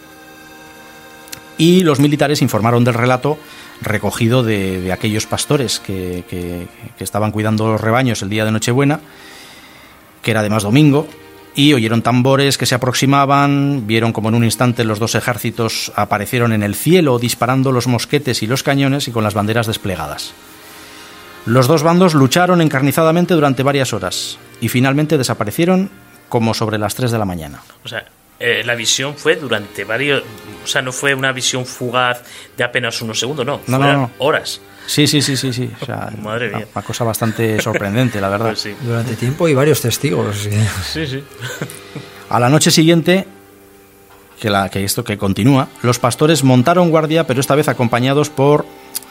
[1.59, 3.37] y los militares informaron del relato
[3.81, 6.67] recogido de, aquellos pastores que, que-
[6.97, 8.99] que estaban cuidando los rebaños el día de Nochebuena,
[10.23, 11.07] que era además domingo,
[11.55, 16.53] y oyeron tambores que se aproximaban, vieron como en un instante los dos ejércitos aparecieron
[16.53, 20.31] en el cielo disparando los mosquetes y los cañones y con las banderas desplegadas.
[21.45, 25.89] Los dos bandos lucharon encarnizadamente durante varias horas y finalmente desaparecieron
[26.29, 27.61] como sobre las 3 de la mañana.
[27.83, 28.05] O sea,
[28.39, 30.23] eh, la visión fue durante varios.
[30.63, 32.21] O sea, no fue una visión fugaz
[32.55, 33.61] de apenas unos segundos, no.
[33.67, 34.11] No, no, fueron no.
[34.19, 34.61] horas.
[34.85, 35.69] Sí, sí, sí, sí, sí.
[35.81, 36.67] O sea, Madre una, mía.
[36.73, 38.47] una cosa bastante sorprendente, la verdad.
[38.47, 38.75] Pues sí.
[38.81, 40.37] Durante tiempo y varios testigos.
[40.37, 40.49] sí.
[40.83, 41.23] Sí, sí.
[42.29, 43.25] A la noche siguiente,
[44.39, 48.65] que, la, que esto que continúa, los pastores montaron guardia, pero esta vez acompañados por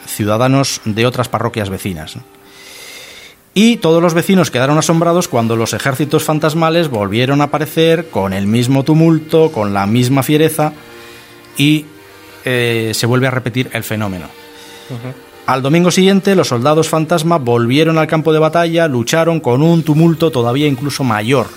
[0.07, 2.15] ciudadanos de otras parroquias vecinas.
[3.61, 8.47] Y todos los vecinos quedaron asombrados cuando los ejércitos fantasmales volvieron a aparecer con el
[8.47, 10.71] mismo tumulto, con la misma fiereza,
[11.57, 11.85] y
[12.45, 14.27] eh, se vuelve a repetir el fenómeno.
[15.45, 20.31] Al domingo siguiente, los soldados fantasma volvieron al campo de batalla, lucharon con un tumulto
[20.31, 21.47] todavía incluso mayor,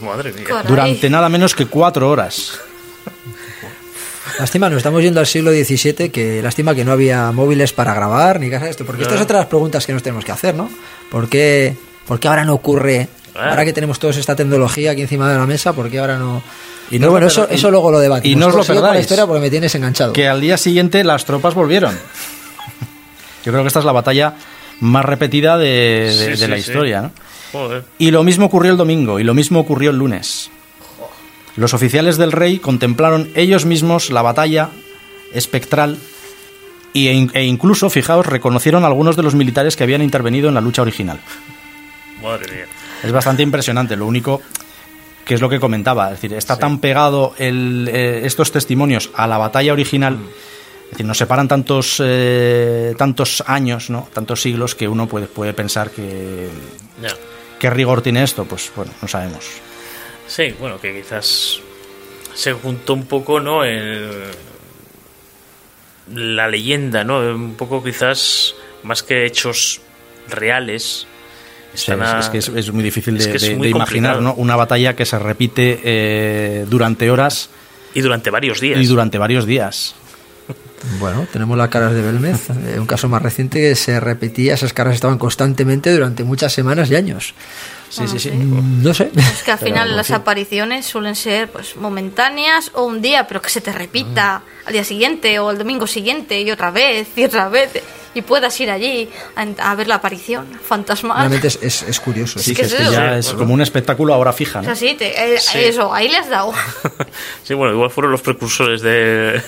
[0.00, 0.62] Madre mía.
[0.68, 2.60] Durante nada menos que cuatro horas.
[4.40, 8.40] Lástima, nos estamos yendo al siglo XVII, que lástima que no había móviles para grabar
[8.40, 8.86] ni cosas de esto.
[8.86, 9.26] Porque estas Claro.
[9.28, 10.70] son otras preguntas que nos tenemos que hacer, ¿no?
[11.10, 11.76] ¿Por qué,
[12.06, 13.08] por qué ahora no ocurre?
[13.32, 13.50] Claro.
[13.50, 16.42] Ahora que tenemos toda esta tecnología aquí encima de la mesa, ¿por qué ahora no...?
[16.90, 18.34] Y no bueno, eso, perdáis- eso luego lo debatimos.
[18.36, 19.02] y no os lo con la perdáis.
[19.02, 20.12] historia porque me tienes enganchado.
[20.14, 21.94] Que al día siguiente las tropas volvieron.
[23.44, 24.34] Yo creo que esta es la batalla
[24.80, 26.60] más repetida de, de- Sí, de sí, la sí.
[26.62, 27.02] historia.
[27.02, 27.12] ¿no?
[27.52, 27.84] Joder.
[27.98, 30.50] Y lo mismo ocurrió el domingo y lo mismo ocurrió el lunes.
[31.56, 34.70] Los oficiales del rey contemplaron ellos mismos la batalla
[35.32, 35.98] espectral
[36.92, 40.54] y- e, e incluso, fijaos, reconocieron a algunos de los militares que habían intervenido en
[40.54, 41.20] la lucha original.
[42.22, 42.64] Madre mía.
[43.02, 43.96] Es bastante impresionante.
[43.96, 44.42] Lo único
[45.24, 49.26] que es lo que comentaba, es decir, está tan pegado el, eh, estos testimonios a
[49.26, 50.18] la batalla original,
[50.84, 54.08] es decir, nos separan tantos eh, tantos años, ¿no?
[54.12, 56.48] tantos siglos que uno puede, puede pensar que
[57.60, 59.44] qué rigor tiene esto, pues bueno, no sabemos.
[60.30, 61.58] Sí, bueno, que quizás
[62.34, 63.64] se juntó un poco, ¿no?
[63.64, 64.30] El-
[66.14, 67.18] la leyenda, ¿no?
[67.20, 69.80] Un poco quizás más que hechos
[70.28, 71.06] reales.
[71.74, 73.70] Es, a- es que es, es muy difícil de, es que es de- muy de
[73.76, 74.20] imaginar.
[74.20, 74.34] ¿no?
[74.34, 77.50] una batalla que se repite eh, durante horas
[77.94, 78.80] Y durante varios días.
[78.80, 79.94] y durante varios días.
[80.98, 84.72] Bueno, tenemos las caras de Belmez, eh, un caso más reciente que se repetía, esas
[84.72, 87.34] caras estaban constantemente durante muchas semanas y años.
[87.90, 88.30] Sí, sí, sí.
[88.30, 89.10] Mm, No sé.
[89.14, 90.12] Es que al Pero, final las sí.
[90.14, 94.84] apariciones suelen ser pues momentáneas o un día, pero que se te repita al día
[94.84, 97.70] siguiente o el domingo siguiente y otra vez y otra vez
[98.12, 101.16] y puedas ir allí a, a ver la aparición fantasmal.
[101.18, 102.38] Realmente es, es- es curioso.
[102.40, 104.58] Sí, Es que es ya es como un espectáculo ahora fija.
[104.60, 104.66] O ¿no?
[104.66, 105.58] sea, sí, te- eh, Sí.
[105.58, 106.52] eso, ahí le has dado.
[107.44, 109.42] Sí, bueno, igual fueron los precursores de...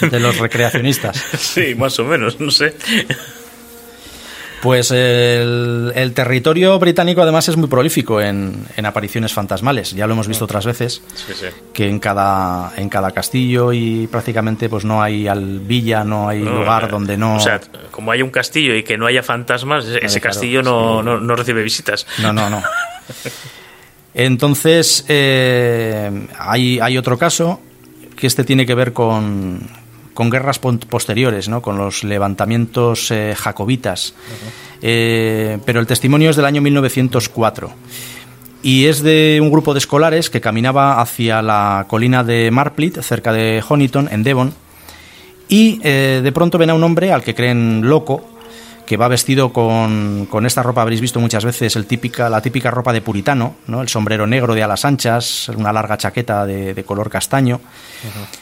[0.00, 1.16] De los recreacionistas.
[1.38, 2.74] sí, más o menos, no sé.
[4.66, 9.92] Pues el, el territorio británico además es muy prolífico en, en apariciones fantasmales.
[9.92, 11.46] Ya lo hemos visto otras veces, Sí, sí.
[11.72, 16.40] que en cada, en cada castillo y prácticamente pues no hay al villa, no hay
[16.40, 17.36] No, lugar eh, donde no...
[17.36, 17.60] O sea,
[17.92, 21.04] como haya un castillo y que no haya fantasmas, ese claro, castillo no, sí.
[21.04, 22.04] no, no recibe visitas.
[22.18, 22.60] No, no, no.
[24.14, 27.60] Entonces, eh, hay, hay otro caso
[28.16, 29.60] que este tiene que ver con,
[30.16, 31.62] con guerras posteriores, ¿no?
[31.62, 34.14] con los levantamientos eh, jacobitas.
[34.82, 37.70] Eh, pero el testimonio es del año 1904
[38.62, 43.32] y es de un grupo de escolares que caminaba hacia la colina de Marplit, cerca
[43.32, 44.54] de Honiton, en Devon,
[45.48, 48.35] y eh, de pronto ven a un hombre al que creen loco,
[48.86, 52.70] que va vestido con, con esta ropa, habréis visto muchas veces, el típica, la típica
[52.70, 53.82] ropa de puritano, ¿no?
[53.82, 57.60] el sombrero negro de alas anchas, una larga chaqueta de, de color castaño.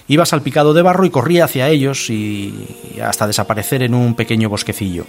[0.07, 4.51] Iba salpicado de barro y corría hacia ellos y, y hasta desaparecer en un pequeño
[4.51, 5.07] bosquecillo.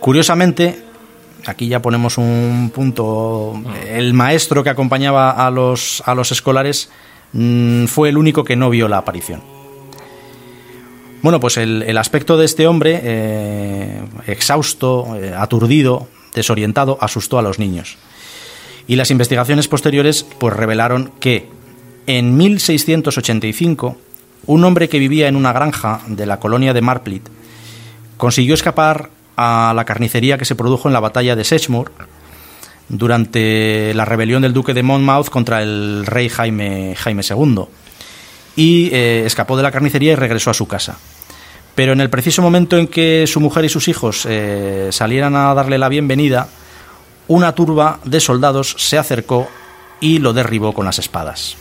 [0.00, 0.82] Curiosamente,
[1.46, 6.90] aquí ya ponemos un punto, el maestro que acompañaba a los, a los escolares
[7.32, 9.59] mm, fue el único que no vio la aparición.
[11.22, 17.42] Bueno, pues el, el aspecto de este hombre, eh, exhausto, eh, aturdido, desorientado, asustó a
[17.42, 17.98] los niños.
[18.86, 21.48] Y las investigaciones posteriores pues revelaron que
[22.06, 23.96] en 1685
[24.46, 27.28] un hombre que vivía en una granja de la colonia de Marplit
[28.16, 31.92] consiguió escapar a la carnicería que se produjo en la batalla de Sechmoor
[32.88, 37.66] durante la rebelión del duque de Monmouth contra el rey Jaime, Jaime II
[38.60, 40.98] y eh, escapó de la carnicería y regresó a su casa.
[41.74, 45.54] Pero en el preciso momento en que su mujer y sus hijos eh, salieran a
[45.54, 46.46] darle la bienvenida,
[47.26, 49.48] una turba de soldados se acercó
[49.98, 51.56] y lo derribó con las espadas.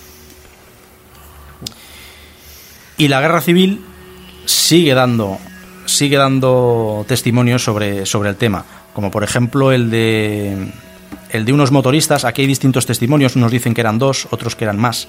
[2.97, 3.81] Y la guerra civil
[4.45, 5.37] sigue dando
[5.85, 10.69] sigue dando testimonios sobre, sobre el tema, como por ejemplo el de
[11.29, 14.65] el de unos motoristas, aquí hay distintos testimonios, unos dicen que eran dos, otros que
[14.65, 15.07] eran más,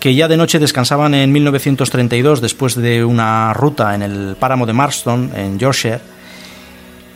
[0.00, 4.72] que ya de noche descansaban en 1932 después de una ruta en el páramo de
[4.72, 6.00] Marston, en Yorkshire,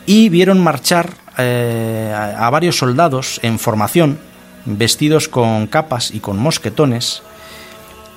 [0.04, 4.18] y vieron marchar eh, a varios soldados en formación,
[4.66, 7.22] vestidos con capas y con mosquetones,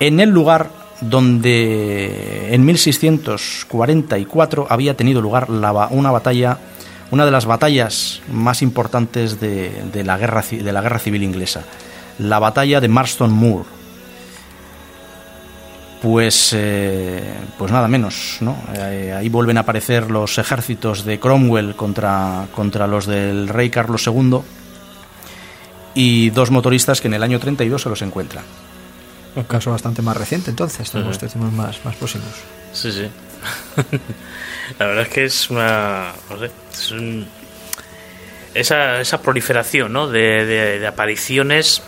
[0.00, 0.68] en el lugar
[1.00, 6.58] donde en 1644 había tenido lugar una batalla,
[7.10, 11.62] una de las batallas más importantes de, la, guerra, de la guerra civil inglesa,
[12.18, 13.77] la batalla de Marston Moor.
[16.00, 18.56] Pues, eh, pues nada menos, ¿no?
[18.74, 24.06] Eh, ahí vuelven a aparecer los ejércitos de Cromwell contra, contra los del rey Carlos
[24.06, 24.38] II
[25.94, 28.44] y dos motoristas que en el año 32 se los encuentran.
[29.34, 32.28] Un caso bastante más reciente, entonces, tenemos uh más, más próximos.
[32.72, 33.08] Sí, sí.
[34.78, 36.12] La verdad es que es una.
[36.30, 37.26] No sé, es un,
[38.54, 40.08] esa, esa proliferación ¿no?
[40.08, 40.44] de,
[40.78, 41.82] de, apariciones.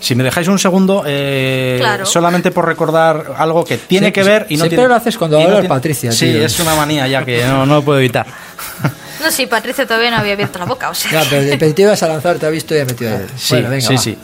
[0.00, 4.56] Si me dejáis un segundo, eh, solamente por recordar algo que tiene que ver y
[4.56, 6.12] no Siempre lo haces cuando hablas Patricia.
[6.12, 8.26] Sí, es una manía ya que no, no lo puedo evitar.
[9.18, 11.10] No, sí, Patricia todavía no había abierto la boca, o sea.
[11.10, 13.18] Ya, pero te ibas a lanzar, te ha visto y ha metido.
[13.34, 14.18] Sí, bueno, venga, sí, sí.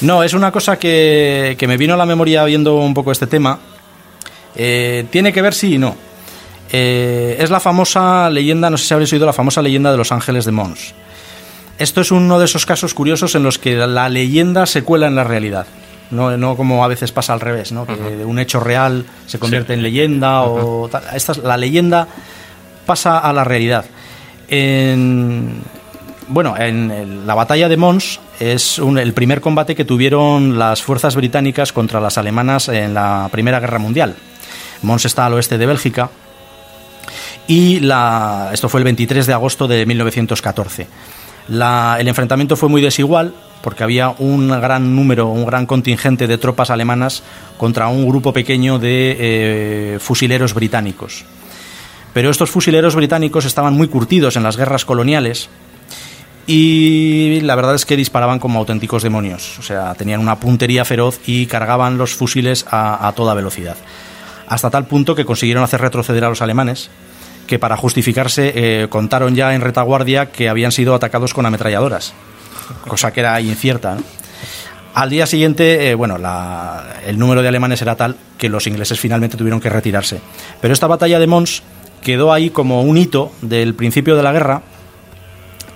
[0.00, 3.58] No, es una cosa que, me vino a la memoria viendo un poco este tema.
[4.56, 5.94] Eh, tiene que ver sí y no.
[6.72, 10.10] Eh, es la famosa leyenda, no sé si habréis oído la famosa leyenda de los
[10.10, 10.94] ángeles de Mons.
[11.80, 15.14] Esto es uno de esos casos curiosos en los que la leyenda se cuela en
[15.14, 15.66] la realidad.
[16.10, 17.86] No, no como a veces pasa al revés, ¿no?
[17.86, 22.06] que un hecho real se convierte en leyenda o Esta, la leyenda
[22.84, 23.86] pasa a la realidad.
[24.48, 25.62] En,
[26.28, 31.72] bueno, en la batalla de Mons es el primer combate que tuvieron las fuerzas británicas
[31.72, 34.16] contra las alemanas en la Primera Guerra Mundial.
[34.82, 36.10] Mons está al oeste de Bélgica
[37.46, 40.86] y la, esto fue el 23 de agosto de 1914.
[41.50, 46.70] El enfrentamiento fue muy desigual porque había un gran número, un gran contingente de tropas
[46.70, 47.22] alemanas
[47.58, 51.24] contra un grupo pequeño de eh, fusileros británicos.
[52.12, 55.48] Pero estos fusileros británicos estaban muy curtidos en las guerras coloniales
[56.46, 61.20] y la verdad es que disparaban como auténticos demonios, o sea, tenían una puntería feroz
[61.26, 63.76] y cargaban los fusiles a, toda velocidad.
[64.48, 66.90] Hasta tal punto que consiguieron hacer retroceder a los alemanes,
[67.50, 72.14] que para justificarse eh, contaron ya en retaguardia que habían sido atacados con ametralladoras,
[72.86, 73.98] cosa que era incierta.
[74.94, 76.16] Al día siguiente, eh, bueno,
[77.04, 80.20] el número de alemanes era tal que los ingleses finalmente tuvieron que retirarse.
[80.60, 81.64] Pero esta batalla de Mons
[82.02, 84.62] quedó ahí como un hito del principio de la guerra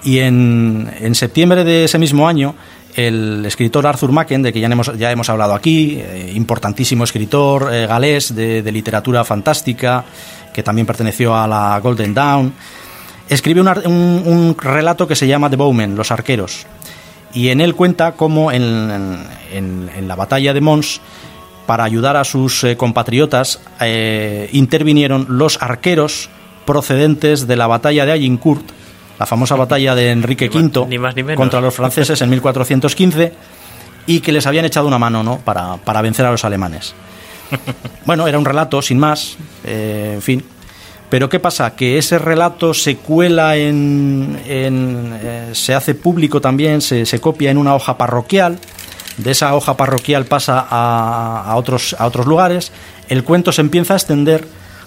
[0.04, 2.54] y en, en septiembre de ese mismo año,
[2.94, 7.70] el escritor Arthur Machen, de que ya hemos, ya hemos hablado aquí, eh, importantísimo escritor
[7.72, 10.04] eh, galés de, literatura fantástica,
[10.54, 12.54] que también perteneció a la Golden Dawn,
[13.28, 16.66] escribe un, un, relato que se llama The Bowmen, Los Arqueros.
[17.34, 21.00] Y en él cuenta cómo en, en, la batalla de Mons,
[21.66, 23.60] para ayudar a sus eh, compatriotas,
[24.52, 26.30] intervinieron los arqueros
[26.64, 28.64] procedentes de la batalla de Agincourt,
[29.18, 33.32] la famosa batalla de Enrique V contra los franceses en 1415
[34.06, 35.38] y que les habían echado una mano ¿no?
[35.38, 36.94] para, para vencer a los alemanes.
[38.06, 40.44] Bueno, era un relato sin más, eh, en fin.
[41.08, 41.74] Pero ¿qué pasa?
[41.74, 44.38] Que ese relato se cuela en.
[44.46, 48.58] Eh, se hace público también, se, se, copia en una hoja parroquial.
[49.16, 52.72] De esa hoja parroquial pasa a, a, otros, a otros lugares.
[53.08, 54.46] El cuento se empieza a extender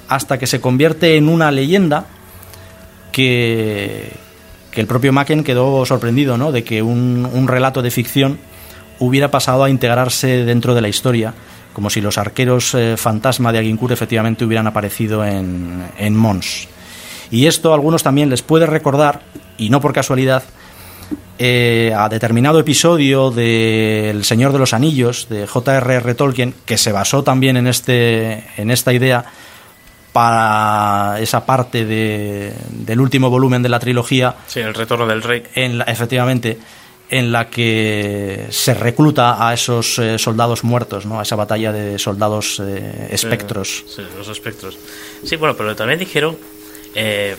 [0.09, 2.05] hasta que se convierte en una leyenda
[3.17, 4.11] que,
[4.73, 6.51] el propio Macken quedó sorprendido ¿no?
[6.51, 8.37] de que un, relato de ficción
[8.99, 11.33] hubiera pasado a integrarse dentro de la historia,
[11.77, 16.67] como si los arqueros eh, fantasma de Agincourt efectivamente hubieran aparecido en, en Mons.
[17.29, 19.21] Y esto a algunos también les puede recordar,
[19.59, 20.41] y no por casualidad,
[21.37, 26.15] eh, a determinado episodio de El Señor de los Anillos de J.R.R.
[26.15, 29.25] Tolkien, que se basó también en, este, en esta idea
[30.11, 34.33] para esa parte de, del último volumen de la trilogía.
[34.47, 35.43] Sí, el retorno del rey.
[35.53, 36.57] En efectivamente,
[37.09, 41.19] en la que se recluta a esos eh, soldados muertos, ¿no?
[41.19, 43.85] a esa batalla de soldados eh, espectros.
[43.87, 44.77] Sí, los espectros.
[45.23, 46.37] Sí, bueno, pero también dijeron
[46.95, 47.35] eh,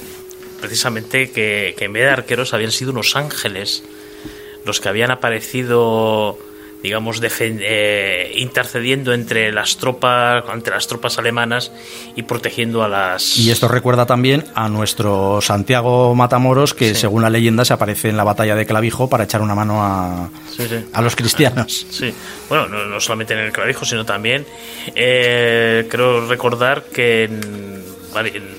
[0.60, 3.82] precisamente que, que, en vez de arqueros habían sido unos ángeles
[4.64, 6.38] los que habían aparecido
[6.82, 11.72] digamos, eh, intercediendo entre las tropas, entre las tropas alemanas
[12.14, 13.36] y protegiendo a las.
[13.38, 18.16] Y esto recuerda también a nuestro Santiago Matamoros, que según la leyenda se aparece en
[18.16, 20.30] la batalla de Clavijo para echar una mano a,
[20.92, 21.86] a los cristianos.
[21.90, 22.12] Sí,
[22.48, 24.46] bueno, no, solamente en el Clavijo, sino también
[24.94, 27.88] eh, creo recordar que en,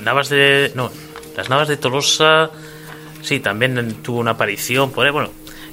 [0.04, 0.72] Navas de.
[0.76, 0.92] No,
[1.36, 2.52] las Navas de Tolosa.
[3.22, 5.30] Sí, también tuvo una aparición por Bueno,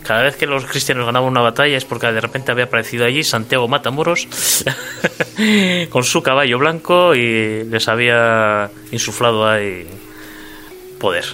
[0.06, 3.24] cada vez que los cristianos ganaban una batalla es porque de repente había aparecido allí
[3.24, 4.28] Santiago Matamoros
[5.90, 9.86] con su caballo blanco y les había insuflado ahí
[10.98, 11.24] poder.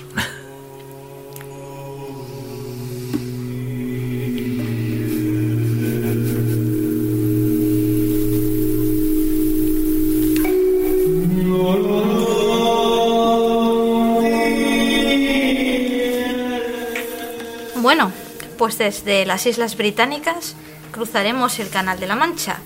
[18.83, 20.57] Desde las Islas Británicas
[20.91, 22.57] cruzaremos el Canal de la Mancha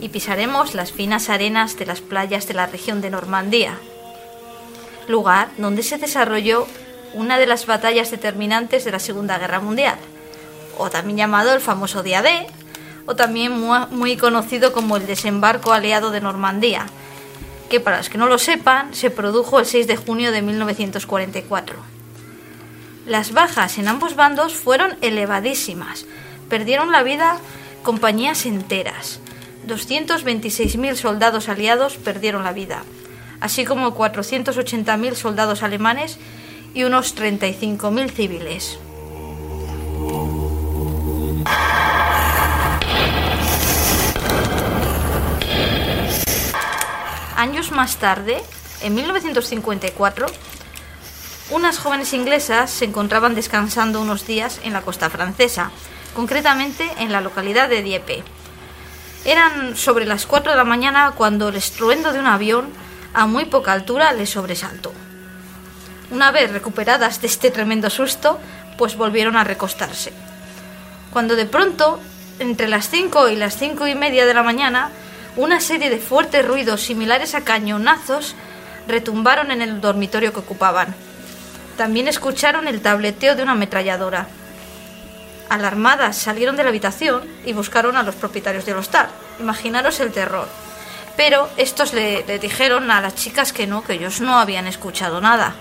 [0.00, 3.76] y pisaremos las finas arenas de las playas de la región de Normandía,
[5.08, 6.68] lugar donde se desarrolló
[7.12, 9.96] una de las batallas determinantes de la Segunda Guerra Mundial,
[10.78, 12.46] o también llamado el famoso Día D,
[13.06, 16.86] o también muy conocido como el desembarco aliado de Normandía,
[17.68, 21.97] que para los que no lo sepan se produjo el 6 de junio de 1944.
[23.08, 26.04] Las bajas en ambos bandos fueron elevadísimas.
[26.50, 27.38] Perdieron la vida
[27.82, 29.20] compañías enteras.
[29.66, 32.82] 226.000 soldados aliados perdieron la vida,
[33.40, 36.18] así como 480.000 soldados alemanes
[36.74, 38.78] y unos 35.000 civiles.
[47.36, 48.36] Años más tarde,
[48.82, 50.26] en 1954,
[51.50, 55.70] unas jóvenes inglesas se encontraban descansando unos días en la costa francesa,
[56.14, 58.22] concretamente en la localidad de Dieppe.
[59.24, 62.68] Eran sobre las 4 de la mañana cuando el estruendo de un avión
[63.14, 64.92] a muy poca altura les sobresaltó.
[66.10, 68.38] Una vez recuperadas de este tremendo susto,
[68.76, 70.12] pues volvieron a recostarse.
[71.12, 72.00] Cuando de pronto,
[72.38, 74.90] entre las 5 y las cinco y media de la mañana,
[75.36, 78.34] una serie de fuertes ruidos similares a cañonazos
[78.86, 81.07] retumbaron en el dormitorio que ocupaban.
[81.78, 84.26] También escucharon el tableteo de una ametralladora.
[85.48, 89.06] Alarmadas salieron de la habitación y buscaron a los propietarios del hostal.
[89.38, 90.48] Imaginaros el terror.
[91.16, 95.54] Pero estos le, dijeron a las chicas que no, que ellos no habían escuchado nada.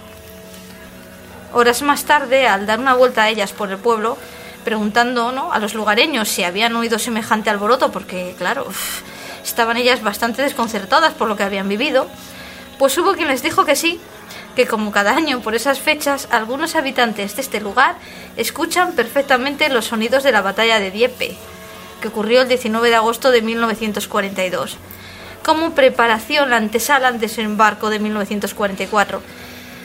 [1.53, 4.17] Horas más tarde, al dar una vuelta a ellas por el pueblo,
[4.65, 5.53] preguntando ¿no?
[5.53, 8.65] a los lugareños si habían oído semejante alboroto, porque claro,
[9.43, 12.07] estaban ellas bastante desconcertadas por lo que habían vivido,
[12.79, 14.01] pues hubo quien les dijo que sí,
[14.57, 17.95] que como cada año por esas fechas, algunos habitantes de este lugar
[18.37, 21.37] escuchan perfectamente los sonidos de la batalla de Dieppe,
[22.01, 24.77] que ocurrió el 19 de agosto de 1942,
[25.45, 29.21] como preparación la antesala al desembarco de 1944.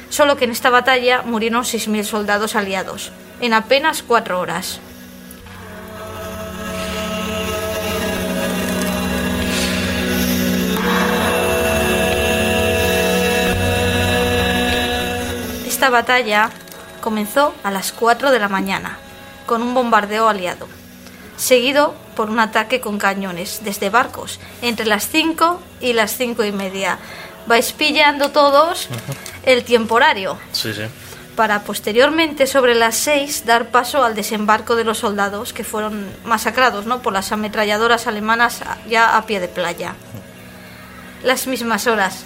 [0.08, 3.12] Solo que en esta batalla murieron 6.000 soldados aliados,
[3.42, 4.80] en apenas cuatro horas.
[15.82, 16.48] Esta batalla
[17.00, 18.98] comenzó a las 4 de la mañana,
[19.46, 20.68] con un bombardeo aliado,
[21.36, 26.52] seguido por un ataque con cañones desde barcos entre las 5 y las 5 y
[26.52, 26.98] media.
[27.48, 28.86] Vais pillando todos
[29.42, 30.38] el tiempo horario.
[31.34, 36.86] Para posteriormente, sobre las 6, dar paso al desembarco de los soldados que fueron masacrados
[36.86, 37.02] ¿no?
[37.02, 39.96] por las ametralladoras alemanas ya a pie de playa.
[41.24, 42.22] Las mismas horas,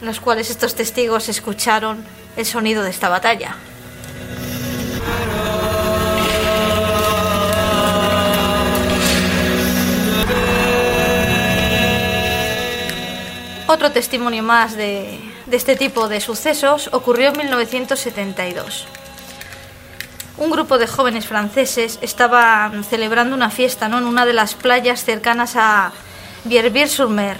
[0.00, 2.04] en las cuales estos testigos escucharon
[2.36, 3.56] el sonido de esta batalla.
[13.66, 15.18] Otro testimonio más de,
[15.50, 18.86] este tipo de sucesos ocurrió en 1972.
[20.36, 23.98] Un grupo de jóvenes franceses estaban celebrando una fiesta ¿no?
[23.98, 25.92] en una de las playas cercanas a
[26.44, 27.38] Bierbier-sur-Mer,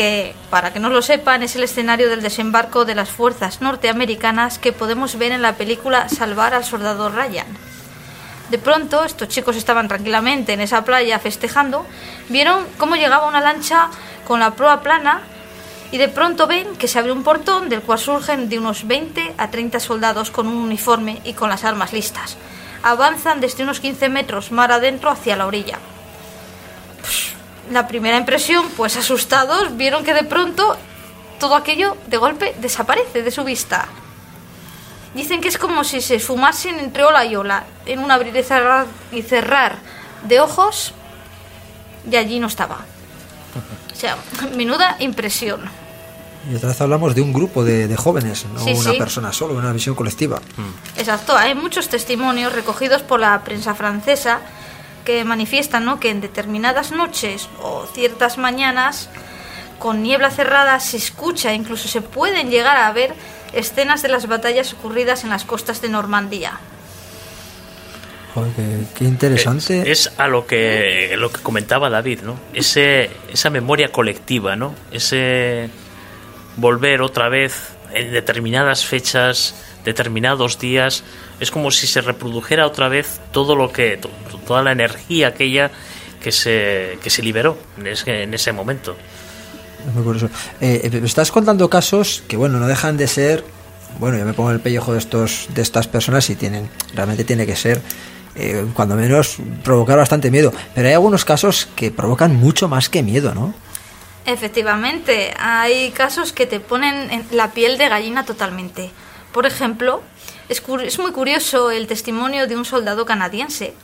[0.00, 4.58] que, para que no lo sepan, es el escenario del desembarco de las fuerzas norteamericanas
[4.58, 7.46] que podemos ver en la película Salvar al Soldado Ryan.
[8.48, 11.84] De pronto, estos chicos estaban tranquilamente en esa playa festejando,
[12.30, 13.90] vieron cómo llegaba una lancha
[14.26, 15.20] con la proa plana
[15.92, 19.34] y de pronto ven que se abre un portón del cual surgen de unos 20
[19.36, 22.38] a 30 soldados con un uniforme y con las armas listas.
[22.82, 25.78] Avanzan desde unos 15 metros mar adentro hacia la orilla
[27.70, 30.76] la primera impresión, pues asustados, vieron que de pronto
[31.38, 33.86] todo aquello de golpe desaparece de su vista.
[35.14, 38.42] Dicen que es como si se fumasen entre ola y ola, en un abrir y
[38.42, 39.76] cerrar, y cerrar
[40.24, 40.92] de ojos,
[42.10, 42.78] y allí no estaba.
[43.92, 44.16] O sea,
[44.56, 45.60] menuda impresión.
[46.50, 48.98] Y otra vez hablamos de un grupo de, de jóvenes, no Sí, una sí.
[48.98, 50.40] persona solo, una visión colectiva.
[50.96, 54.40] Exacto, hay muchos testimonios recogidos por la prensa francesa
[55.04, 56.00] que manifiestan ¿no?
[56.00, 59.08] que en determinadas noches o ciertas mañanas
[59.78, 63.14] con niebla cerrada se escucha, incluso se pueden llegar a ver
[63.52, 66.60] escenas de las batallas ocurridas en las costas de Normandía.
[68.34, 69.90] Joder, qué, qué interesante.
[69.90, 72.38] Es a lo que lo que comentaba David, ¿no?
[72.52, 74.74] Ese esa memoria colectiva, ¿no?
[74.92, 75.68] Ese
[76.56, 79.54] volver otra vez en determinadas fechas,
[79.84, 81.02] determinados días,
[81.40, 85.28] es como si se reprodujera otra vez todo lo que to- to- toda la energía
[85.28, 85.70] aquella
[86.22, 88.96] que se que se liberó en ese, en ese momento.
[89.88, 90.28] Es muy curioso.
[90.60, 93.42] Eh, me estás contando casos que, bueno, no dejan de ser.
[93.98, 97.24] Bueno, yo me pongo en el pellejo de estos de estas personas y tienen realmente
[97.24, 97.80] tiene que ser
[98.36, 100.52] eh, cuando menos provocar bastante miedo.
[100.74, 103.54] Pero hay algunos casos que provocan mucho más que miedo, ¿no?
[104.26, 108.90] Efectivamente, hay casos que te ponen en la piel de gallina totalmente.
[109.32, 110.02] Por ejemplo,
[110.48, 113.74] es, muy curioso el testimonio de un soldado canadiense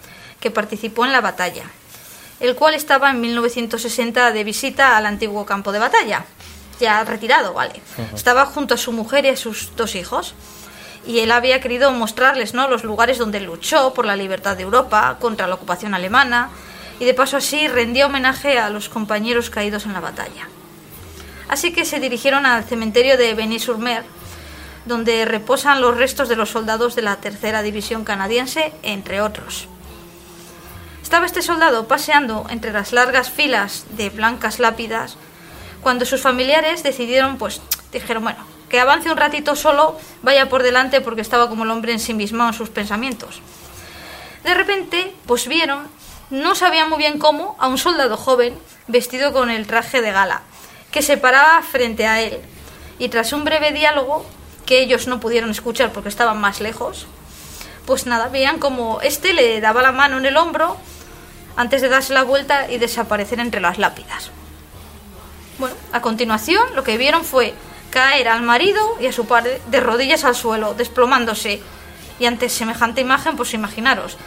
[0.40, 1.64] que participó en la batalla,
[2.40, 6.24] el cual estaba en 1960 de visita al antiguo campo de batalla,
[6.80, 7.80] ya retirado, ¿vale?
[8.14, 10.34] Estaba junto a su mujer y a sus dos hijos.
[11.06, 12.66] Y él había querido mostrarles ¿no?
[12.68, 16.50] los lugares donde luchó por la libertad de Europa contra la ocupación alemana
[16.98, 20.48] y de paso así rendió homenaje a los compañeros caídos en la batalla.
[21.48, 24.04] Así que se dirigieron al cementerio de Benny-sur-Mer,
[24.86, 29.68] donde reposan los restos de los soldados de la tercera división canadiense, entre otros.
[31.02, 35.16] Estaba este soldado paseando entre las largas filas de blancas lápidas
[35.82, 37.60] cuando sus familiares decidieron, pues,
[37.92, 41.92] dijeron, bueno, que avance un ratito solo, vaya por delante porque estaba como el hombre
[41.92, 43.40] ensimismado en sus pensamientos.
[44.42, 45.86] De repente, pues vieron,
[46.30, 48.58] no sabían muy bien cómo, a un soldado joven
[48.88, 50.42] vestido con el traje de gala,
[50.90, 52.40] que se paraba frente a él.
[52.98, 54.26] Y tras un breve diálogo,
[54.66, 57.06] que ellos no pudieron escuchar porque estaban más lejos,
[57.86, 60.76] pues nada, veían como este le daba la mano en el hombro
[61.56, 64.30] antes de darse la vuelta y desaparecer entre las lápidas.
[65.58, 67.54] Bueno, a continuación lo que vieron fue
[67.90, 71.62] caer al marido y a su padre de rodillas al suelo, desplomándose.
[72.18, 74.18] Y ante semejante imagen, pues imaginaros,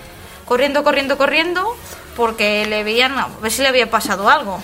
[0.46, 1.76] corriendo, corriendo, corriendo,
[2.16, 4.60] porque le veían a ver si le había pasado algo.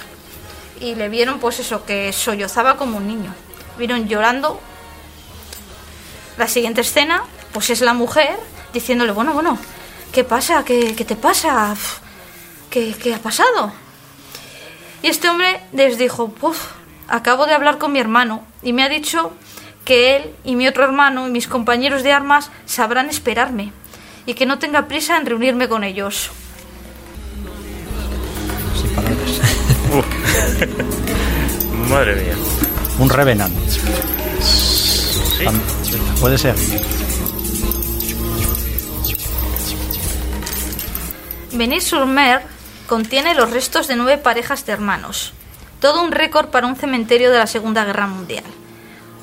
[0.80, 3.34] Y le vieron, pues eso, que sollozaba como un niño.
[3.78, 4.60] Vieron llorando.
[6.38, 7.24] La siguiente escena,
[7.54, 8.36] pues es la mujer
[8.74, 9.58] diciéndole, bueno, bueno,
[10.12, 10.64] ¿qué pasa?
[10.66, 11.76] ¿Qué, qué te pasa?
[12.70, 13.72] ¿Qué, ¿Qué ha pasado?
[15.02, 16.58] Y este hombre les dijo, pues
[17.08, 19.32] acabo de hablar con mi hermano y me ha dicho
[19.86, 23.72] que él y mi otro hermano y mis compañeros de armas sabrán esperarme
[24.26, 26.32] y que no tenga prisa en reunirme con ellos.
[28.82, 29.42] Sin palabras.
[31.90, 32.36] Madre mía.
[32.98, 33.54] Un Revenant.
[34.42, 35.46] Sí.
[36.26, 36.56] Puede ser.
[41.54, 42.42] Benny-sur-Mer
[42.88, 45.34] contiene los restos de nueve parejas de hermanos,
[45.80, 48.44] todo un récord para un cementerio de la Segunda Guerra Mundial,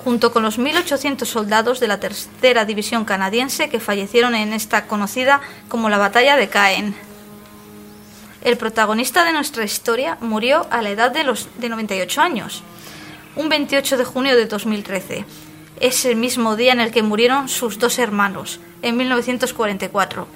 [0.05, 5.41] junto con los 1.800 soldados de la Tercera División canadiense que fallecieron en esta conocida
[5.69, 6.95] como la Batalla de Caen.
[8.43, 12.63] El protagonista de nuestra historia murió a la edad de, los, de 98 años,
[13.35, 15.27] un 28 de junio de 2013.
[15.83, 20.29] Es el mismo día en el que murieron sus dos hermanos, en 1944.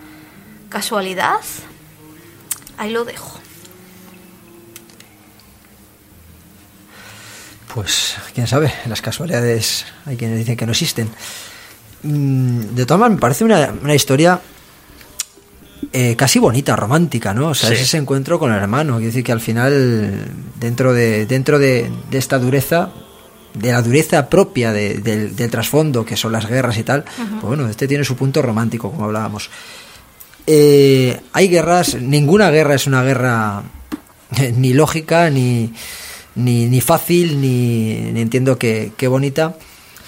[0.68, 1.36] ¿Casualidad?
[2.76, 3.38] Ahí lo dejo.
[7.72, 11.09] Pues quién sabe, las casualidades hay quienes dicen que no existen.
[12.03, 14.40] Mm, De todas maneras, me parece una, una historia
[15.92, 17.49] eh, casi bonita, romántica, ¿no?
[17.51, 17.74] O sea, Sí.
[17.76, 18.94] es ese encuentro con el hermano.
[18.94, 20.26] Quiere decir que al final,
[20.59, 22.90] dentro de, dentro de, de esta dureza,
[23.59, 27.42] de la dureza propia de- del, del trasfondo, que son las guerras y tal, pues
[27.42, 29.50] bueno, este tiene su punto romántico, como hablábamos.
[30.46, 33.62] Eh, hay guerras, ninguna guerra es una guerra
[34.40, 35.72] eh, ni lógica, ni,
[36.36, 39.57] ni, ni fácil, ni, ni entiendo que, que bonita,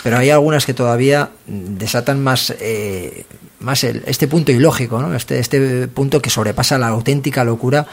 [0.04, 3.24] pero hay algunas que todavía desatan más, eh,
[3.60, 5.14] más el- este punto ilógico, ¿no?
[5.14, 7.86] este, este punto que sobrepasa la auténtica locura,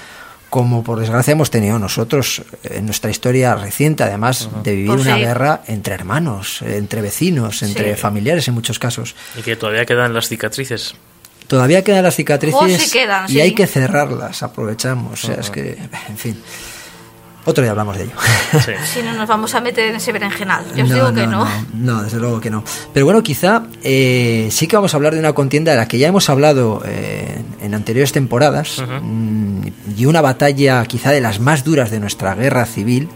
[0.50, 5.16] como por desgracia hemos tenido nosotros en nuestra historia reciente, además de vivir Pues una
[5.16, 5.22] sí.
[5.22, 8.02] guerra entre hermanos, entre vecinos, entre Sí.
[8.02, 9.16] familiares en muchos casos.
[9.38, 10.96] Y que todavía quedan las cicatrices.
[11.48, 13.42] Todavía quedan las cicatrices Oh, sí quedan, y sí.
[13.42, 15.24] hay que cerrarlas, aprovechamos.
[15.24, 15.78] O sea, es que,
[16.10, 16.42] en fin.
[17.46, 18.14] Otro día hablamos de ello.
[18.94, 20.66] Si no nos vamos a meter en ese berenjenal.
[20.76, 21.48] Yo os digo que no.
[21.74, 22.04] no.
[22.04, 22.64] desde luego que no.
[22.94, 25.98] Pero bueno, quizá eh, sí que vamos a hablar de una contienda de la que
[26.00, 31.64] ya hemos hablado eh, en anteriores temporadas mm, y una batalla quizá de las más
[31.64, 33.10] duras de nuestra guerra civil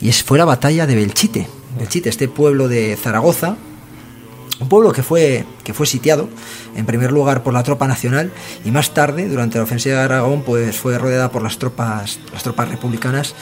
[0.00, 1.46] y es, fue la batalla de Belchite.
[1.78, 3.56] Belchite, este pueblo de Zaragoza,
[4.60, 6.28] un pueblo que fue, que fue sitiado,
[6.76, 8.32] en primer lugar por la tropa nacional,
[8.64, 12.42] y más tarde, durante la ofensiva de Aragón, pues fue rodeada por las tropas, las
[12.42, 13.34] tropas republicanas,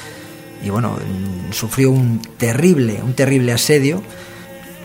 [0.62, 4.02] y bueno, mm, sufrió un terrible, un terrible asedio,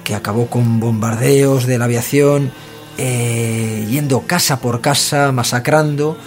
[0.04, 2.52] que acabó con bombardeos de la aviación,
[2.98, 6.18] eh, yendo casa por casa, masacrando,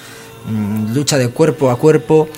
[0.48, 2.28] mm, lucha de cuerpo a cuerpo,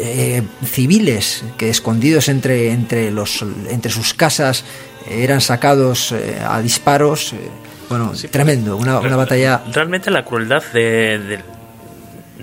[0.00, 4.64] eh, civiles que escondidos entre, entre, los, entre sus casas
[5.10, 7.32] eran sacados eh, a disparos.
[7.32, 7.48] Eh,
[7.88, 9.62] bueno, tremendo, una, una, batalla.
[9.72, 11.40] Realmente la crueldad de, de,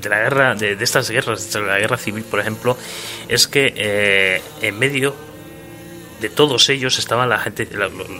[0.03, 2.77] la guerra, de, estas guerras, de la guerra civil, por ejemplo,
[3.27, 5.15] es que eh, en medio
[6.19, 7.67] de todos ellos estaban la gente,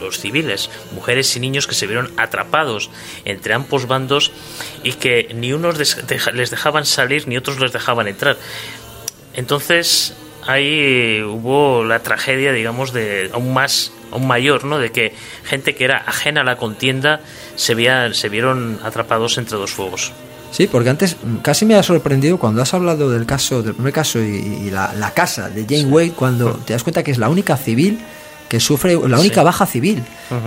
[0.00, 2.90] los civiles, mujeres y niños que se vieron atrapados
[3.24, 4.32] entre ambos bandos
[4.82, 8.36] y que ni unos les dejaban salir ni otros les dejaban entrar.
[9.34, 10.14] Entonces
[10.46, 14.78] ahí hubo la tragedia, digamos, de aún más aún mayor, ¿no?
[14.78, 15.14] De que
[15.44, 17.20] gente que era ajena a la contienda
[17.56, 20.12] se, veía, se vieron atrapados entre dos fuegos.
[20.50, 24.20] Sí, porque antes casi me ha sorprendido cuando has hablado del caso, del primer caso
[24.20, 27.98] y, la, casa de Jane Wade, cuando te das cuenta que es la única civil
[28.48, 30.04] que sufre la única baja civil.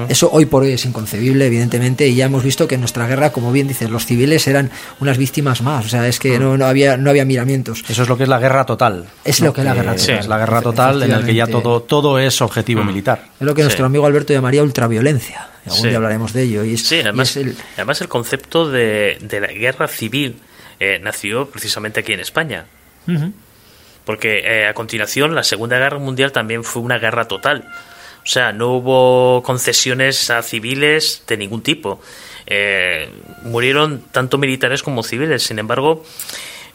[0.08, 3.32] Eso hoy por hoy es inconcebible, evidentemente, y ya hemos visto que en nuestra guerra,
[3.32, 6.66] como bien dices, los civiles eran unas víctimas más, o sea, es que no, no,
[6.66, 7.84] había, no había miramientos.
[7.88, 9.06] Eso es lo que es la guerra total.
[9.24, 10.20] Es lo que es la guerra total.
[10.20, 13.26] Es la guerra total en la que ya todo, todo es objetivo militar.
[13.40, 15.48] Es lo que nuestro amigo Alberto llamaría ultraviolencia.
[15.66, 16.64] Algún día hablaremos de ello.
[16.64, 17.56] Y sí, además, el...
[17.76, 20.38] además el concepto de, de la guerra civil
[20.80, 22.66] eh, nació precisamente aquí en España.
[24.06, 27.68] Porque eh, a continuación la Segunda Guerra Mundial también fue una guerra total.
[28.24, 32.00] O sea, no hubo concesiones a civiles de ningún tipo.
[32.46, 33.10] Eh,
[33.44, 35.44] murieron tanto militares como civiles.
[35.44, 36.06] Sin embargo,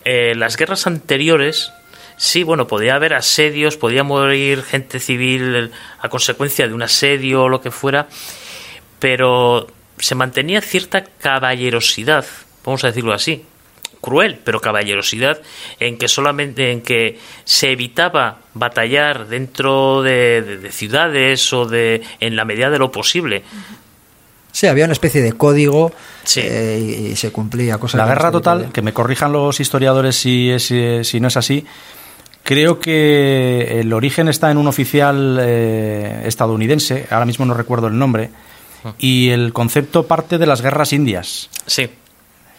[0.05, 1.72] las guerras anteriores,
[2.16, 5.70] sí, bueno, podía haber asedios, podía morir gente civil
[6.01, 8.09] a consecuencia de un asedio o lo que fuera,
[9.05, 9.66] pero
[9.98, 12.24] se mantenía cierta caballerosidad,
[12.64, 13.44] vamos a decirlo así
[14.00, 15.42] cruel, pero caballerosidad
[15.78, 22.46] en que solamente en que se evitaba batallar dentro de, ciudades o de en la
[22.46, 23.42] medida de lo posible.
[24.52, 25.92] Sí, había una especie de código
[26.36, 27.76] eh, y, se cumplía.
[27.76, 31.66] Cosa la guerra total, que me corrijan los historiadores si, si no es así,
[32.44, 37.98] Creo que el origen está en un oficial eh, estadounidense, ahora mismo no recuerdo el
[37.98, 38.28] nombre.
[38.99, 41.49] Y el concepto parte de las guerras indias.
[41.66, 41.89] Sí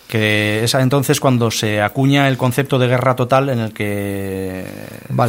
[0.08, 4.66] que es entonces cuando se acuña el concepto de guerra total en el que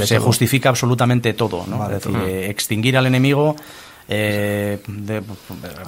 [0.05, 1.83] se justifica absolutamente todo, ¿no?
[1.85, 3.57] es decir, extinguir al enemigo
[4.09, 4.79] eh,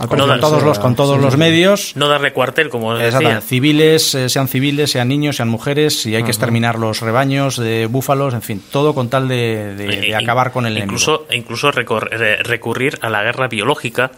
[0.08, 3.40] con, todos los con todos los medios no darle cuartel como decía.
[3.40, 7.86] civiles eh, sean civiles sean niños sean mujeres y hay que exterminar los rebaños de
[7.86, 11.44] búfalos en fin todo con tal de, acabar con el incluso enemigo.
[11.44, 14.10] incluso recurrir a la guerra biológica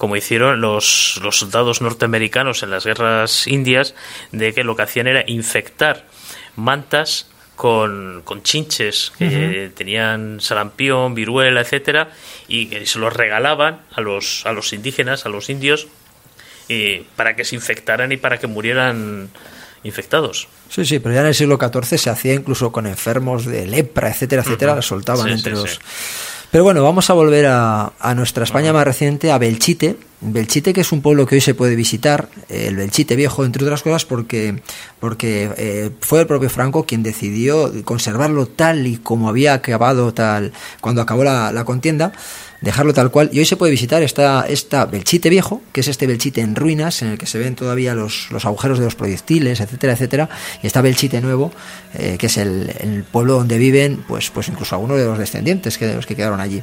[0.00, 3.94] como hicieron los, los soldados norteamericanos en las guerras indias,
[4.32, 6.06] de que lo que hacían era infectar
[6.56, 12.12] mantas con, con, chinches que tenían sarampión, viruela, etcétera,
[12.48, 15.86] y que se los regalaban a los, a los indígenas, a los indios,
[16.66, 19.28] y para que se infectaran y para que murieran
[19.82, 20.48] infectados.
[20.70, 24.08] Sí, sí, pero ya en el siglo XIV se hacía incluso con enfermos de lepra,
[24.08, 25.78] etcétera, etcétera, los soltaban entre los...
[26.50, 29.96] Pero bueno, vamos a volver a, nuestra España más reciente, a Belchite.
[30.20, 33.82] Belchite, que es un pueblo que hoy se puede visitar, el Belchite viejo, entre otras
[33.82, 34.60] cosas, porque,
[34.98, 40.52] porque eh, fue el propio Franco quien decidió conservarlo tal y como había acabado tal
[40.80, 42.12] cuando acabó la contienda
[42.60, 43.30] dejarlo tal cual.
[43.32, 47.02] Y hoy se puede visitar esta, esta Belchite viejo, que es este Belchite en ruinas,
[47.02, 50.28] en el que se ven todavía los, los agujeros de los proyectiles, etcétera, etcétera.
[50.62, 51.52] Y está Belchite nuevo,
[51.94, 55.86] eh, que es el, pueblo donde viven, pues, pues incluso algunos de los descendientes que,
[55.86, 56.62] de los que quedaron allí.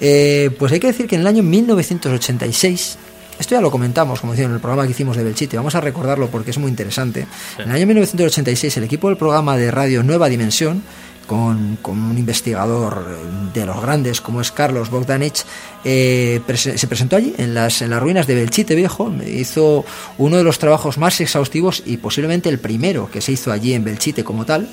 [0.00, 2.98] Eh, pues hay que decir que en el año 1986
[3.38, 5.56] esto ya lo comentamos, como decía, en el programa que hicimos de Belchite.
[5.58, 7.26] Vamos a recordarlo porque es muy interesante.
[7.58, 10.82] En el año 1986, el equipo del programa de radio Nueva Dimensión
[11.26, 13.04] con, un investigador
[13.52, 15.44] de los grandes como es Carlos Bogdanich,
[15.84, 19.84] eh, se presentó allí en las, en las ruinas de Belchite Viejo, hizo
[20.18, 23.84] uno de los trabajos más exhaustivos y posiblemente el primero que se hizo allí en
[23.84, 24.68] Belchite como tal.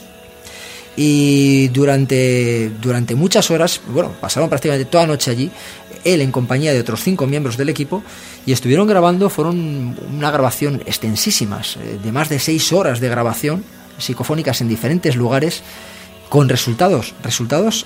[0.95, 5.49] Y durante, durante muchas horas, bueno, pasaron prácticamente toda noche allí,
[6.03, 8.03] él en compañía de otros cinco miembros del equipo,
[8.45, 13.63] y estuvieron grabando, fueron una grabación extensísimas, eh, de más de seis horas de grabación
[13.97, 15.63] psicofónicas en diferentes lugares,
[16.29, 17.85] con resultados, resultados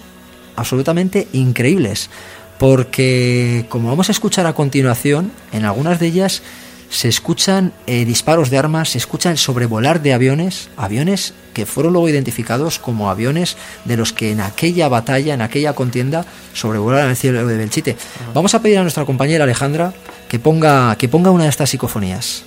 [0.55, 2.09] absolutamente increíbles,
[2.57, 6.41] porque como vamos a escuchar a continuación, en algunas de ellas
[6.89, 11.93] se escuchan eh, disparos de armas, se escucha el sobrevolar de aviones, aviones que fueron
[11.93, 17.17] luego identificados como aviones de los que en aquella batalla, en aquella contienda, sobrevolaron el
[17.17, 17.97] cielo de Belchite.
[18.33, 19.93] Vamos a pedir a nuestra compañera Alejandra
[20.29, 22.43] que ponga, que ponga una de estas psicofonías.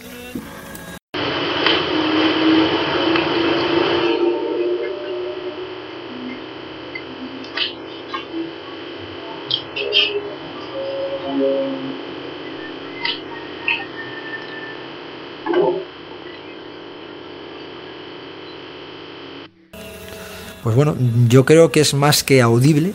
[20.70, 20.96] Pues bueno,
[21.26, 22.92] yo creo que es más que audible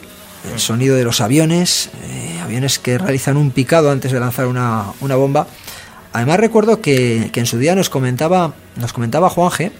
[0.53, 4.85] el sonido de los aviones, eh, aviones que realizan un picado antes de lanzar una,
[5.01, 5.45] una bomba.
[6.13, 9.73] Además recuerdo que, que, en su día nos comentaba, nos comentaba Juanje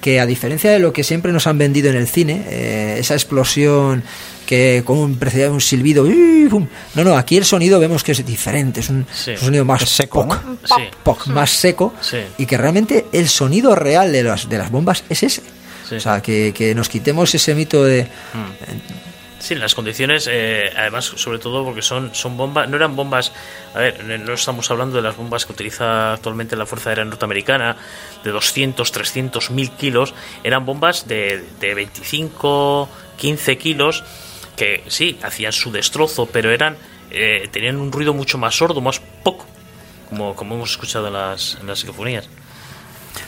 [0.00, 3.14] que a diferencia de lo que siempre nos han vendido en el cine, eh, esa
[3.14, 4.02] explosión
[4.44, 8.80] que con un precedente un silbido, no, no, aquí el sonido vemos que es diferente,
[8.80, 9.30] es un, Sí.
[9.30, 10.58] un sonido más seco, ¿no?
[10.64, 10.82] Sí.
[11.04, 12.18] poc, más seco, Sí.
[12.38, 15.42] y que realmente el sonido real de las, de las bombas es ese.
[16.00, 16.08] Sí.
[16.08, 18.08] O sea, que, que nos quitemos ese mito de...
[19.38, 23.30] Sí, las condiciones, eh, además, sobre todo porque son, son bombas, no eran bombas,
[23.74, 27.76] a ver, no estamos hablando de las bombas que utiliza actualmente la Fuerza Aérea Norteamericana,
[28.24, 30.14] de 200, 300, 1000 kilos,
[30.44, 32.88] eran bombas de, de 25,
[33.18, 34.02] 15 kilos,
[34.56, 36.78] que sí, hacían su destrozo, pero eran
[37.10, 39.44] eh, tenían un ruido mucho más sordo, más poco,
[40.08, 42.30] como, como hemos escuchado en las, en las psicofonías.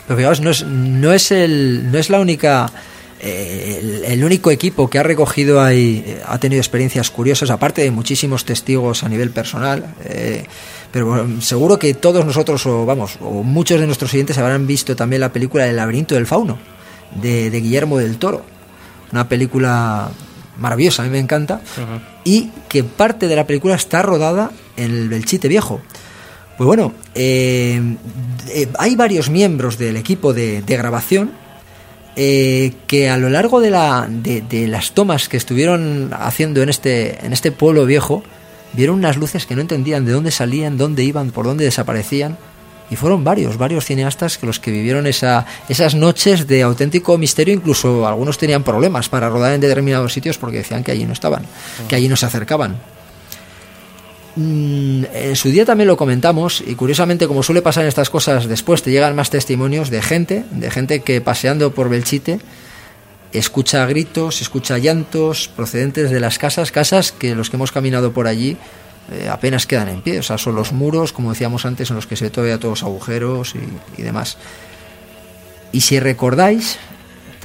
[0.07, 2.71] Pero fijaos, no es, no es, el, no es la única...
[3.21, 7.83] eh, el, el único equipo que ha recogido ahí eh, ha tenido experiencias curiosas, aparte
[7.83, 9.95] de muchísimos testigos a nivel personal.
[10.05, 10.45] eh,
[10.93, 14.97] pero bueno, seguro que todos nosotros, o vamos, o muchos de nuestros siguientes habrán visto
[14.97, 16.59] también la película El laberinto del fauno,
[17.21, 18.45] de, de Guillermo del Toro.
[19.13, 20.09] Una película
[20.59, 21.61] maravillosa, a mí me encanta.
[22.25, 25.83] Y que parte de la película está rodada en el Belchite Viejo.
[26.57, 27.81] Pues bueno, eh,
[28.49, 31.33] eh, hay varios miembros del equipo de, de grabación
[32.19, 37.25] eh, que a lo largo de, la, de, las tomas que estuvieron haciendo en este,
[37.27, 38.23] en este pueblo viejo,
[38.73, 42.39] vieron unas luces que no entendían de dónde salían, dónde iban, por dónde desaparecían.
[42.89, 47.53] Y fueron varios, varios cineastas que los que vivieron esa, esas noches de auténtico misterio,
[47.53, 51.45] incluso algunos tenían problemas para rodar en determinados sitios porque decían que allí no estaban,
[51.87, 52.79] que allí no se acercaban.
[54.37, 58.47] Mm, En su día también lo comentamos y curiosamente como suele pasar en estas cosas
[58.47, 62.39] después te llegan más testimonios de gente, de gente que paseando por Belchite
[63.33, 68.27] escucha gritos, escucha llantos procedentes de las casas, casas que los que hemos caminado por
[68.27, 68.59] allí
[69.13, 72.07] eh, apenas quedan en pie, o sea, son los muros, como decíamos antes, en los
[72.07, 73.55] que se ve todavía todos agujeros
[73.97, 74.37] y demás.
[75.73, 76.79] Y si recordáis,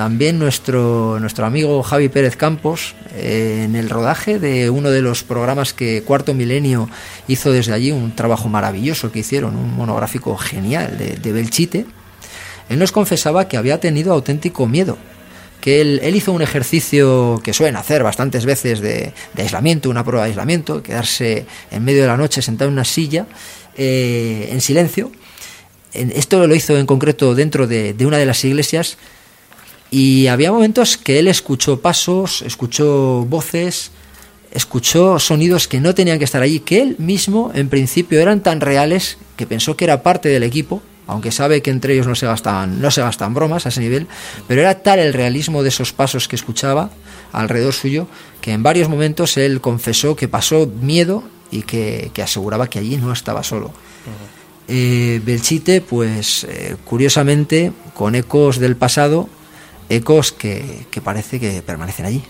[0.01, 5.21] también nuestro, nuestro amigo Javi Pérez Campos, eh, en el rodaje de uno de los
[5.23, 6.89] programas que Cuarto Milenio
[7.27, 11.85] hizo desde allí, un trabajo maravilloso que hicieron, un monográfico genial de, Belchite,
[12.67, 14.97] él nos confesaba que había tenido auténtico miedo,
[15.61, 20.23] que él, él hizo un ejercicio que suelen hacer bastantes veces de, aislamiento, una prueba
[20.25, 23.27] de aislamiento, quedarse en medio de la noche sentado en una silla,
[23.77, 25.11] eh, en silencio.
[25.93, 28.97] En- Esto lo hizo en concreto dentro de, de una de las iglesias
[29.91, 33.91] y había momentos que él escuchó pasos, escuchó voces,
[34.51, 38.61] escuchó sonidos que no tenían que estar allí, que él mismo en principio eran tan
[38.61, 42.25] reales que pensó que era parte del equipo, aunque sabe que entre ellos no se
[42.25, 44.07] gastan, no se gastan bromas a ese nivel,
[44.47, 46.89] pero era tal el realismo de esos pasos que escuchaba
[47.33, 48.07] alrededor suyo
[48.39, 52.95] que en varios momentos él confesó que pasó miedo y que, que aseguraba que allí
[52.95, 53.71] no estaba solo.
[54.67, 59.27] Eh, Belchite, pues eh, curiosamente, con ecos del pasado,
[59.91, 62.23] ecos que, parece que permanecen allí.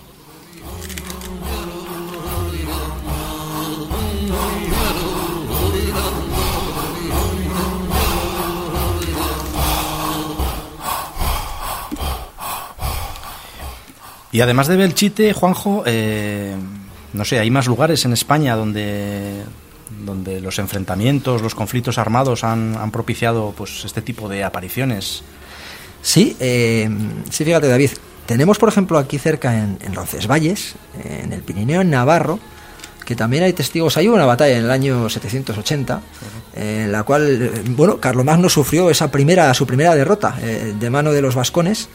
[14.34, 16.56] Y además de Belchite, Juanjo, eh,
[17.12, 19.44] no sé, hay más lugares en España donde,
[20.06, 25.24] donde los enfrentamientos, los conflictos armados han, han propiciado pues este tipo de apariciones.
[26.02, 26.90] Sí, eh,
[27.30, 27.92] sí, fíjate David,
[28.26, 30.74] tenemos por ejemplo aquí cerca en, en Roncesvalles,
[31.04, 32.40] en el Pirineo, en Navarro,
[33.06, 36.02] que también hay testigos, hay una batalla en el año 780,
[36.56, 41.12] en la cual, eh, bueno, Carlomagno sufrió esa primera, su primera derrota eh, de mano
[41.12, 41.90] de los vascones,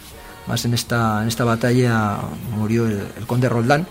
[0.46, 2.18] más en esta, en esta batalla
[2.57, 3.86] murió el, el conde Roldán,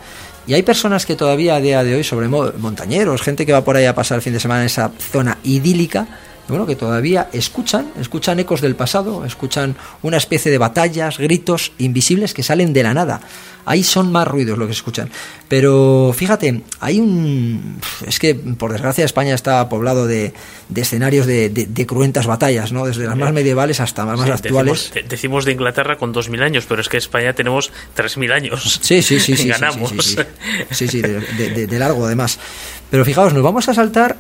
[0.48, 3.64] y hay personas que todavía a día de hoy, sobre mo- montañeros, gente que va
[3.64, 6.08] por ahí a pasar el fin de semana en esa zona idílica,
[6.48, 12.34] bueno, que todavía escuchan, escuchan ecos del pasado, escuchan una especie de batallas, gritos invisibles
[12.34, 13.22] que salen de la nada.
[13.68, 15.10] Ahí son más ruidos lo que escuchan.
[15.48, 17.80] Pero fíjate, hay un...
[18.06, 20.34] Es que por desgracia España está poblado de,
[20.76, 22.86] escenarios de, cruentas batallas, ¿no?
[22.86, 24.92] Desde las más medievales hasta las más actuales.
[25.10, 28.80] Decimos, de Inglaterra con 2.000 años, pero es que España tenemos 3.000 años.
[28.86, 29.36] Sí, sí, sí.
[29.36, 29.94] sí Ganamos.
[30.70, 32.38] Sí, sí, de largo además.
[32.92, 34.16] Pero fijaos, nos vamos a saltar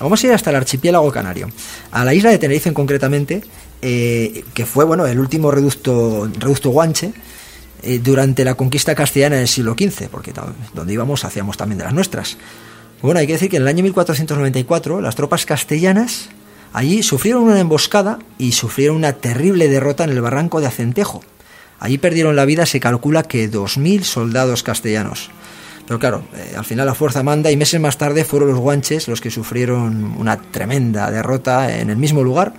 [0.00, 1.48] Vamos a ir hasta el archipiélago canario,
[1.90, 3.42] a la isla de Tenerife concretamente,
[3.82, 7.12] eh, que fue bueno el último reducto, reducto guanche
[7.82, 10.32] eh, durante la conquista castellana del siglo XV, porque
[10.74, 12.36] donde íbamos hacíamos también de las nuestras.
[13.02, 16.28] Bueno, hay que decir que en el año 1494 las tropas castellanas
[16.72, 21.22] allí sufrieron una emboscada y sufrieron una terrible derrota en el barranco de Acentejo.
[21.80, 25.30] Allí perdieron la vida, se calcula que 2.000 soldados castellanos.
[25.88, 29.08] Pero claro, eh, al final la fuerza manda y meses más tarde fueron los guanches
[29.08, 32.52] los que sufrieron una tremenda derrota en el mismo lugar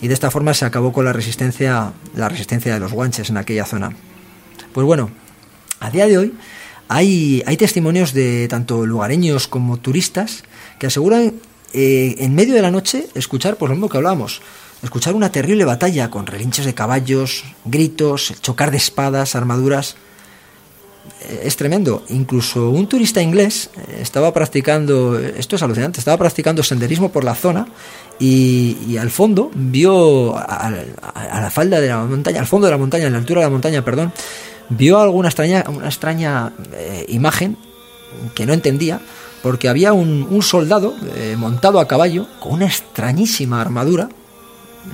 [0.00, 3.36] y de esta forma se acabó con la resistencia, la resistencia de los guanches en
[3.36, 3.92] aquella zona.
[4.72, 5.10] Pues bueno,
[5.78, 6.34] a día de hoy
[6.88, 10.42] hay, hay testimonios de tanto lugareños como turistas
[10.80, 11.34] que aseguran
[11.72, 14.42] eh, en medio de la noche escuchar pues lo mismo que hablábamos,
[14.82, 19.94] escuchar una terrible batalla con relinchos de caballos, gritos, chocar de espadas, armaduras.
[21.28, 22.02] Eh, es tremendo.
[22.08, 27.34] Incluso un turista inglés eh, estaba practicando, esto es alucinante, estaba practicando senderismo por la
[27.34, 27.66] zona
[28.18, 33.06] y, al fondo vio, a, la falda de la montaña, al fondo de la montaña,
[33.06, 34.12] en la altura de la montaña, perdón,
[34.68, 37.56] vio alguna extraña, una extraña eh, imagen
[38.34, 39.00] que no entendía,
[39.42, 40.94] porque había un, soldado
[41.36, 44.08] montado a caballo con una extrañísima armadura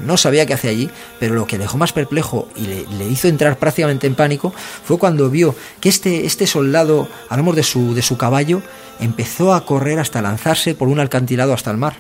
[0.05, 3.59] no sabía qué hacía allí, pero lo que dejó más perplejo y le, hizo entrar
[3.59, 4.53] prácticamente en pánico
[4.84, 8.62] fue cuando vio que este, este soldado, a lomos de su, de su caballo,
[9.01, 11.97] empezó a correr hasta lanzarse por un alcantilado hasta el mar.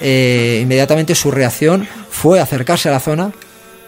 [0.00, 3.32] Eh, inmediatamente su reacción fue acercarse a la zona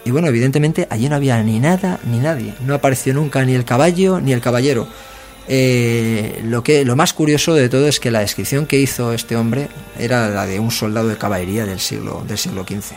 [0.05, 2.53] y bueno, evidentemente allí no había ni nada ni nadie.
[2.61, 4.87] No apareció nunca ni el caballo ni el caballero.
[5.47, 9.35] Eh, lo, que, lo más curioso de todo es que la descripción que hizo este
[9.35, 9.69] hombre
[9.99, 12.95] era la de un soldado de caballería del siglo, del siglo XV.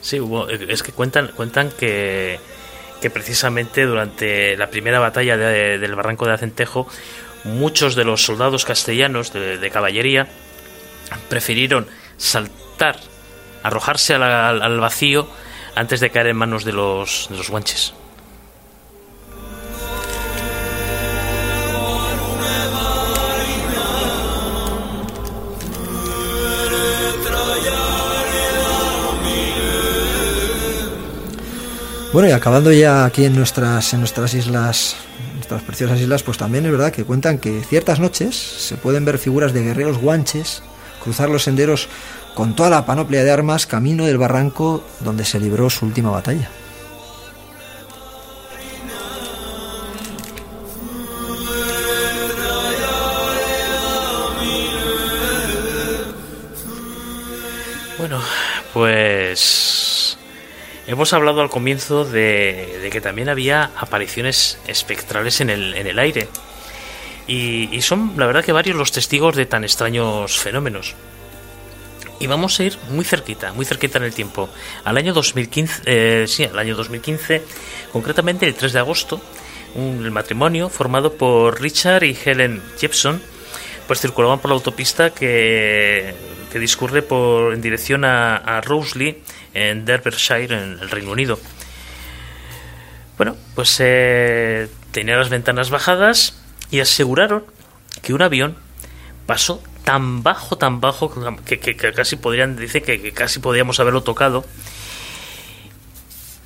[0.00, 0.20] Sí,
[0.68, 2.38] es que cuentan, cuentan que,
[3.00, 6.86] que precisamente durante la primera batalla del Barranco de Acentejo,
[7.44, 10.28] muchos de los soldados castellanos de, caballería
[11.28, 12.98] prefirieron saltar,
[13.62, 15.28] arrojarse al, vacío
[15.74, 17.94] antes de caer en manos de los, de los guanches.
[32.14, 34.94] Bueno, y acabando ya aquí en nuestras, en nuestras islas,
[35.34, 39.18] nuestras preciosas islas, pues también es verdad que cuentan que ciertas noches se pueden ver
[39.18, 40.62] figuras de guerreros guanches
[41.02, 41.88] cruzar los senderos
[42.36, 46.48] con toda la panoplia de armas camino del barranco donde se libró su última batalla.
[57.98, 58.20] Bueno,
[58.72, 60.16] pues
[60.86, 66.28] Hemos hablado al comienzo de, que también había apariciones espectrales en el, en el aire.
[67.26, 70.94] Y, son, la verdad, que varios los testigos de tan extraños fenómenos.
[72.20, 74.50] Y vamos a ir muy cerquita, muy cerquita en el tiempo.
[74.84, 77.42] Al año 2015, eh, sí, al año 2015,
[77.90, 79.22] concretamente el 3 de agosto,
[79.74, 83.22] un, el matrimonio formado por Richard y Helen Jepson,
[83.86, 86.14] pues circulaban por la autopista que,
[86.52, 89.22] que discurre por, en dirección a, a Roseley
[89.54, 91.38] en Derbyshire, en el Reino Unido.
[93.16, 96.34] Bueno, pues eh, tenía las ventanas bajadas
[96.70, 97.44] y aseguraron
[98.02, 98.56] que un avión
[99.26, 101.12] pasó tan bajo, tan bajo,
[101.44, 104.44] que, casi podrían, dice que, casi podíamos haberlo tocado.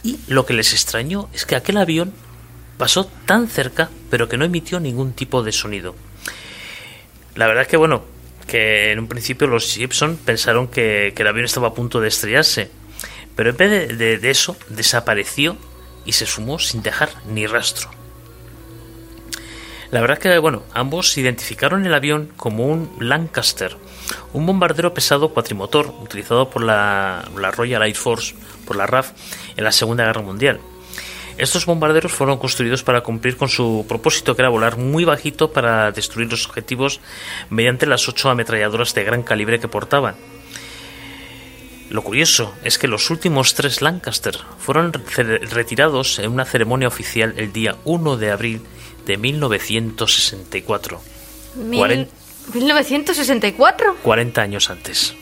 [0.02, 2.12] Y lo que les extrañó es que aquel avión
[2.76, 5.96] pasó tan cerca, pero que no emitió ningún tipo de sonido.
[7.34, 8.04] La verdad es que, bueno,
[8.46, 12.70] que en un principio los Gibson pensaron que el avión estaba a punto de estrellarse,
[13.38, 15.56] pero en vez de, eso, desapareció
[16.04, 17.88] y se sumó sin dejar ni rastro.
[19.92, 23.76] La verdad que, bueno, ambos identificaron el avión como un Lancaster,
[24.32, 28.34] un bombardero pesado cuatrimotor utilizado por la, la, Royal Air Force,
[28.66, 29.12] por la RAF,
[29.56, 30.58] en la Segunda Guerra Mundial.
[31.36, 35.92] Estos bombarderos fueron construidos para cumplir con su propósito, que era volar muy bajito para
[35.92, 37.00] destruir los objetivos
[37.50, 40.16] mediante las ocho ametralladoras de gran calibre que portaban.
[41.90, 47.50] Lo curioso es que los últimos tres Lancaster fueron retirados en una ceremonia oficial el
[47.52, 48.60] día 1 de abril
[49.06, 51.00] de 1964.
[51.58, 53.94] ¿1964?
[54.02, 55.14] 40 años antes.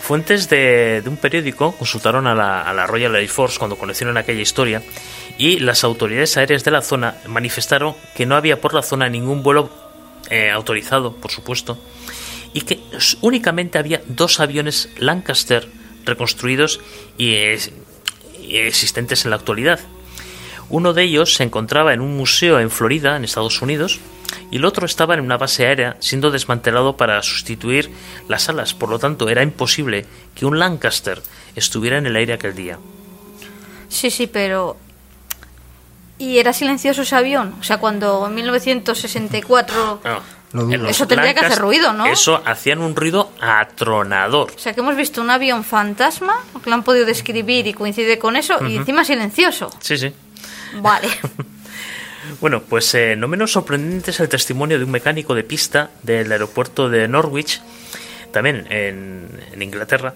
[0.00, 4.40] Fuentes de, un periódico consultaron a la, a la, Royal Air Force cuando conocieron aquella
[4.40, 4.82] historia
[5.38, 9.42] y las autoridades aéreas de la zona manifestaron que no había por la zona ningún
[9.42, 9.70] vuelo
[10.30, 11.78] eh, autorizado, por supuesto,
[12.52, 12.79] y que
[13.20, 15.68] únicamente había dos aviones Lancaster
[16.04, 16.80] reconstruidos
[17.18, 17.34] y,
[18.40, 19.80] y existentes en la actualidad.
[20.68, 23.98] Uno de ellos se encontraba en un museo en Florida, en Estados Unidos,
[24.50, 27.90] y el otro estaba en una base aérea siendo desmantelado para sustituir
[28.28, 28.74] las alas.
[28.74, 31.22] Por lo tanto, era imposible que un Lancaster
[31.56, 32.78] estuviera en el aire aquel día.
[33.88, 34.76] Sí, sí, pero...
[36.18, 37.54] ¿Y era silencioso ese avión?
[37.60, 40.00] O sea, cuando en 1964...
[40.88, 42.06] eso tendría que hacer ruido, ¿no?
[42.06, 44.50] Eso hacían un ruido atronador.
[44.54, 48.18] O sea, que hemos visto un avión fantasma, que lo han podido describir y coincide
[48.18, 49.70] con eso, y encima silencioso.
[49.80, 50.12] Sí, sí.
[50.80, 51.08] Vale.
[52.40, 56.30] Bueno, pues eh, no menos sorprendente es el testimonio de un mecánico de pista del
[56.30, 57.60] aeropuerto de Norwich,
[58.30, 59.28] también en,
[59.60, 60.14] Inglaterra,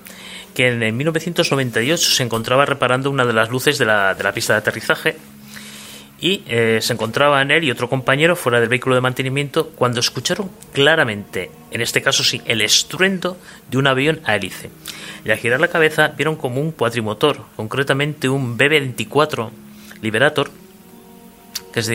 [0.55, 4.53] que en, 1998 se encontraba reparando una de las luces de la, de la pista
[4.53, 5.17] de aterrizaje
[6.21, 10.51] y eh, se encontraban él y otro compañero fuera del vehículo de mantenimiento cuando escucharon
[10.73, 13.37] claramente, en este caso sí, el estruendo
[13.71, 14.71] de un avión a hélice.
[15.25, 19.51] Y al girar la cabeza vieron como un cuatrimotor, concretamente un B-24
[20.03, 20.51] Liberator,
[21.73, 21.91] que es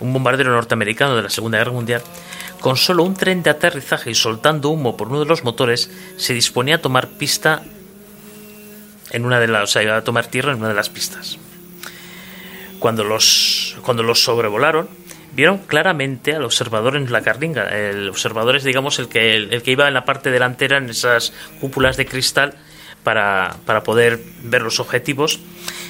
[0.00, 2.02] un bombardero norteamericano de la Segunda Guerra Mundial,
[2.60, 6.32] con solo un tren de aterrizaje y soltando humo por uno de los motores, se
[6.32, 7.62] disponía a tomar pista
[9.10, 11.38] en una de las, o sea, a tomar tierra en una de las pistas.
[12.80, 14.88] Cuando los, cuando los sobrevolaron,
[15.32, 17.68] vieron claramente al observador en la carlinga.
[17.68, 21.32] El observador es, digamos, el que, el que iba en la parte delantera en esas
[21.60, 22.54] cúpulas de cristal
[23.02, 25.40] para, para poder ver los objetivos,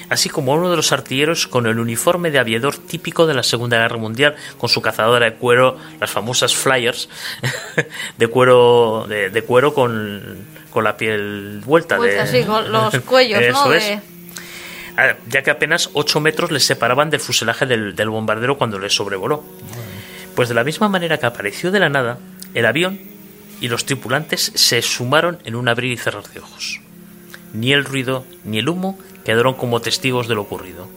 [0.09, 3.77] así como uno de los artilleros con el uniforme de aviador típico de la Segunda
[3.77, 7.09] Guerra Mundial, con su cazadora de cuero, las famosas flyers
[8.17, 11.97] de cuero, de, cuero con, con, la piel vuelta.
[11.99, 13.63] de, con los cuellos, ¿no?
[13.65, 14.01] Ah,
[15.27, 19.43] ya que apenas 8 metros les separaban del fuselaje del, del bombardero cuando les sobrevoló.
[20.35, 22.17] Pues de la misma manera que apareció de la nada,
[22.53, 22.99] el avión
[23.61, 26.81] y los tripulantes se sumaron en un abrir y cerrar de ojos.
[27.53, 30.89] Ni el ruido ni el humo quedaron como testigos de lo ocurrido.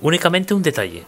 [0.00, 1.04] Únicamente un detalle.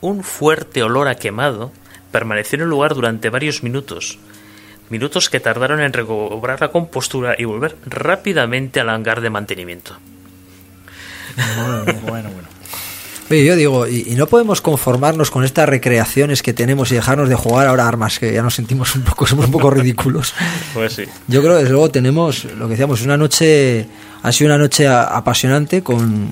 [0.00, 1.72] Un fuerte olor a quemado
[2.10, 4.18] permaneció en el lugar durante varios minutos,
[4.90, 9.96] minutos que tardaron en recobrar la compostura y volver rápidamente al hangar de mantenimiento.
[11.56, 12.52] Bueno, bueno, bueno
[13.40, 17.66] yo digo, y, no podemos conformarnos con estas recreaciones que tenemos y dejarnos de jugar
[17.66, 20.34] ahora armas, que ya nos sentimos un poco, somos un poco ridículos.
[20.74, 21.04] Pues sí.
[21.28, 23.86] Yo creo que desde luego tenemos, lo que decíamos, una noche,
[24.22, 26.30] ha sido una noche apasionante con,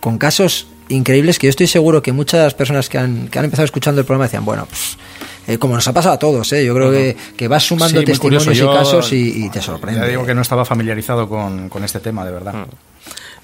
[0.00, 3.64] con casos increíbles que yo estoy seguro que muchas personas que han, que han empezado
[3.64, 4.98] escuchando el programa decían, bueno, pues
[5.46, 6.64] eh, como nos ha pasado a todos, ¿eh?
[6.64, 10.00] yo creo que, que, vas sumando testimonios y casos y, te sorprende.
[10.00, 12.54] Ya digo que no estaba familiarizado con, con este tema, de verdad.
[12.54, 12.64] Mm.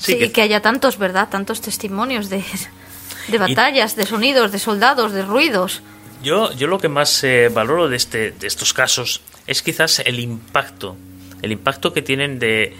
[0.00, 0.32] Sí, que...
[0.32, 0.42] que...
[0.42, 1.28] haya tantos, ¿verdad?
[1.28, 2.42] Tantos testimonios de,
[3.28, 5.82] de batallas, de sonidos, de soldados, de ruidos.
[6.22, 10.18] Yo, yo lo que más eh, valoro de, este, de estos casos es quizás el
[10.20, 10.96] impacto,
[11.42, 12.76] el impacto que tienen de,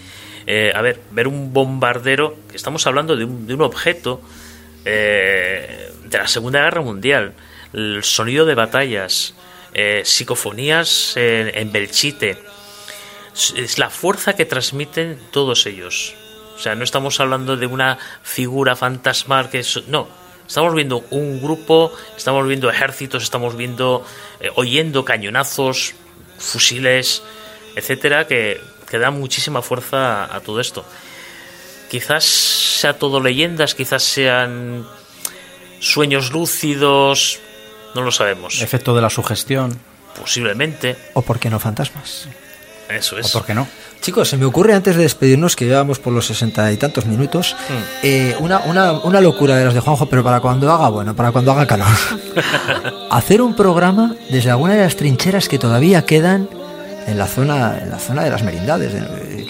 [0.47, 4.21] eh, a ver, ver un bombardero, estamos hablando de un, de un objeto
[4.85, 7.35] eh, de la Segunda Guerra Mundial,
[7.73, 9.35] el sonido de batallas,
[10.03, 12.37] psicofonías en Belchite,
[13.57, 16.17] es la fuerza que transmiten todos ellos.
[16.61, 19.89] O sea, no estamos hablando de una figura fantasmal que es...
[19.89, 24.05] No, Estamos viendo un grupo, estamos viendo ejércitos, estamos viendo,
[24.41, 25.95] eh, oyendo cañonazos,
[26.39, 27.23] fusiles,
[27.77, 30.85] etcétera, que, que dan muchísima fuerza a, todo esto.
[31.89, 34.85] Quizás sea todo leyendas, quizás sean
[35.79, 37.39] sueños lúcidos,
[37.95, 38.61] no lo sabemos.
[38.61, 39.79] Efecto de la sugestión.
[40.19, 40.97] Posiblemente.
[41.15, 42.27] O por qué no fantasmas.
[42.89, 43.33] Eso es.
[43.33, 43.69] ¿O por qué no?
[44.01, 47.55] Chicos, se me ocurre antes de despedirnos, que llevamos por los sesenta y tantos minutos,
[47.69, 47.73] mm.
[48.03, 51.33] eh, una, una, una, locura de las de Juanjo, pero para cuando haga, bueno, para
[51.33, 51.87] cuando haga calor.
[53.11, 56.49] Hacer un programa desde alguna de las trincheras que todavía quedan
[57.07, 58.95] en la zona, en la zona de las merindades,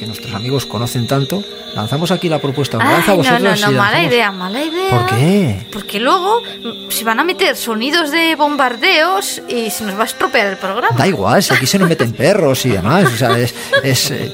[0.01, 1.45] que nuestros amigos conocen tanto.
[1.75, 2.79] Lanzamos aquí la propuesta.
[2.81, 4.91] Ay, no, no, no, mala idea, mala idea.
[4.91, 5.67] ¿Por qué?
[5.71, 10.07] Porque luego mm, se van a meter sonidos de bombardeos y se nos va a
[10.07, 10.97] estropear el programa.
[10.97, 13.13] Da igual, si aquí se nos meten perros y demás.
[13.13, 14.33] O sea, es, eh,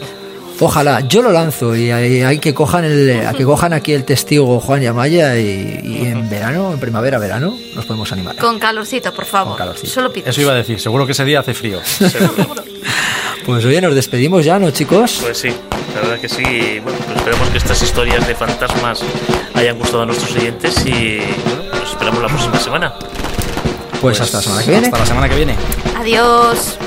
[0.61, 4.83] Ojalá, yo lo lanzo y hay, que cojan el, que cojan aquí el testigo Juan
[4.83, 8.37] y Amaya y, en verano, en primavera, verano, nos podemos animar.
[8.37, 9.61] Con calorcito, por favor.
[9.85, 10.31] Solo pido.
[10.31, 11.81] Eso iba a decir, seguro que ese día hace frío.
[13.47, 15.21] pues oye, nos despedimos ya, ¿no, chicos?
[15.23, 15.53] Pues sí,
[15.95, 16.81] la verdad que sí.
[16.81, 19.01] Bueno, pues esperemos que estas historias de fantasmas
[19.55, 22.93] hayan gustado a nuestros oyentes y bueno, nos esperamos la próxima semana.
[24.01, 24.87] Pues, pues hasta la semana que viene.
[24.87, 25.55] Hasta la semana que viene.
[25.97, 26.79] Adiós.